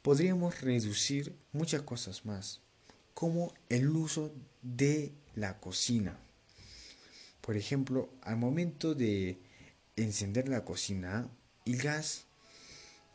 [0.01, 2.61] Podríamos reducir muchas cosas más,
[3.17, 6.19] como el uso de la cocina.
[7.41, 9.39] Por ejemplo, al momento de
[9.97, 11.27] encender la cocina,
[11.65, 12.27] el gas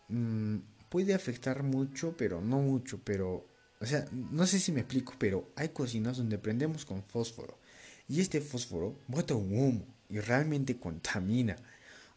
[0.08, 0.58] mm,
[0.90, 3.46] puede afectar mucho, pero no mucho, pero,
[3.80, 7.60] o sea, no sé si me explico, pero hay cocinas donde prendemos con fósforo
[8.08, 11.58] y este fósforo bota un humo y realmente contamina.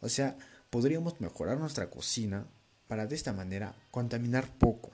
[0.01, 0.39] O sea,
[0.71, 2.47] podríamos mejorar nuestra cocina
[2.89, 4.91] para de esta manera contaminar poco.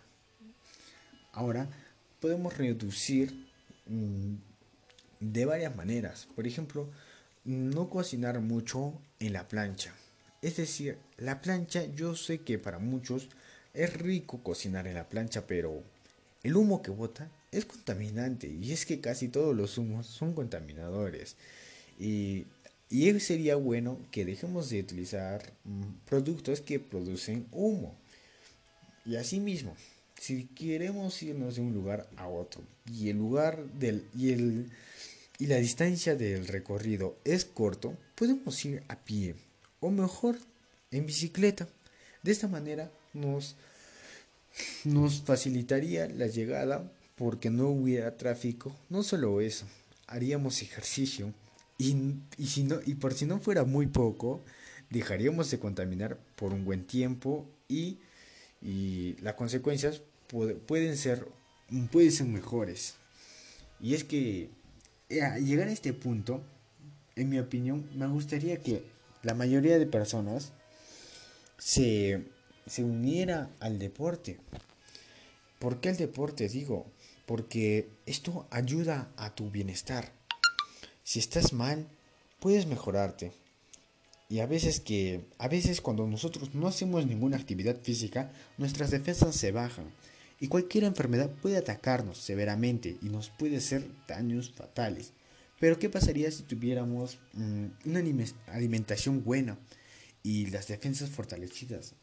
[1.33, 1.69] Ahora,
[2.21, 3.49] podemos reducir
[3.87, 4.35] mm,
[5.21, 6.29] de varias maneras.
[6.37, 6.89] Por ejemplo,
[7.45, 9.95] no cocinar mucho en la plancha.
[10.43, 13.29] Es decir, la plancha yo sé que para muchos
[13.75, 15.83] es rico cocinar en la plancha, pero
[16.43, 21.37] el humo que bota es contaminante y es que casi todos los humos son contaminadores.
[21.99, 22.47] Y,
[22.89, 27.95] y sería bueno que dejemos de utilizar mm, productos que producen humo.
[29.05, 29.77] Y asimismo,
[30.21, 32.63] si queremos irnos de un lugar a otro
[32.93, 34.71] y el lugar del y el
[35.39, 39.35] y la distancia del recorrido es corto, podemos ir a pie
[39.81, 40.37] o mejor
[40.91, 41.67] en bicicleta.
[42.23, 43.57] De esta manera nos,
[44.85, 48.77] nos facilitaría la llegada porque no hubiera tráfico.
[48.91, 49.65] No solo eso,
[50.07, 51.33] haríamos ejercicio
[51.79, 51.95] y,
[52.45, 54.43] si no, y por si no fuera muy poco,
[54.91, 57.97] dejaríamos de contaminar por un buen tiempo y,
[58.61, 61.27] y las consecuencias pueden ser,
[61.91, 62.95] pueden ser mejores.
[63.81, 64.51] Y es que
[65.09, 66.43] eh, llegar a este punto,
[67.17, 68.85] en mi opinión, me gustaría que
[69.23, 70.53] la mayoría de personas
[71.59, 72.25] se,
[72.67, 74.39] se uniera al deporte.
[75.59, 76.49] ¿Por qué el deporte?
[76.49, 76.87] Digo,
[77.27, 80.13] porque esto ayuda a tu bienestar.
[81.03, 81.87] Si estás mal,
[82.39, 83.33] puedes mejorarte.
[84.29, 89.35] Y a veces que a veces cuando nosotros no hacemos ninguna actividad física, nuestras defensas
[89.35, 89.87] se bajan
[90.41, 95.13] y cualquier enfermedad puede atacarnos severamente y nos puede hacer daños fatales.
[95.61, 98.03] Pero ¿qué pasaría si tuviéramos mm, una
[98.47, 99.59] alimentación buena
[100.23, 101.95] y las defensas fortalecidas?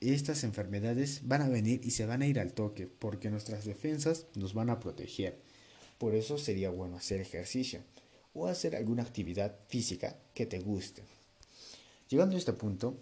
[0.00, 4.26] Estas enfermedades van a venir y se van a ir al toque porque nuestras defensas
[4.34, 5.40] nos van a proteger.
[5.96, 7.80] Por eso sería bueno hacer ejercicio
[8.34, 11.02] o hacer alguna actividad física que te guste.
[12.10, 12.98] Llegando a este punto,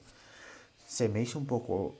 [0.87, 1.99] se me hizo un poco,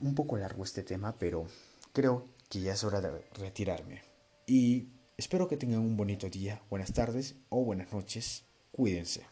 [0.00, 1.46] un poco largo este tema, pero
[1.92, 4.02] creo que ya es hora de retirarme.
[4.46, 8.44] Y espero que tengan un bonito día, buenas tardes o buenas noches.
[8.70, 9.31] Cuídense.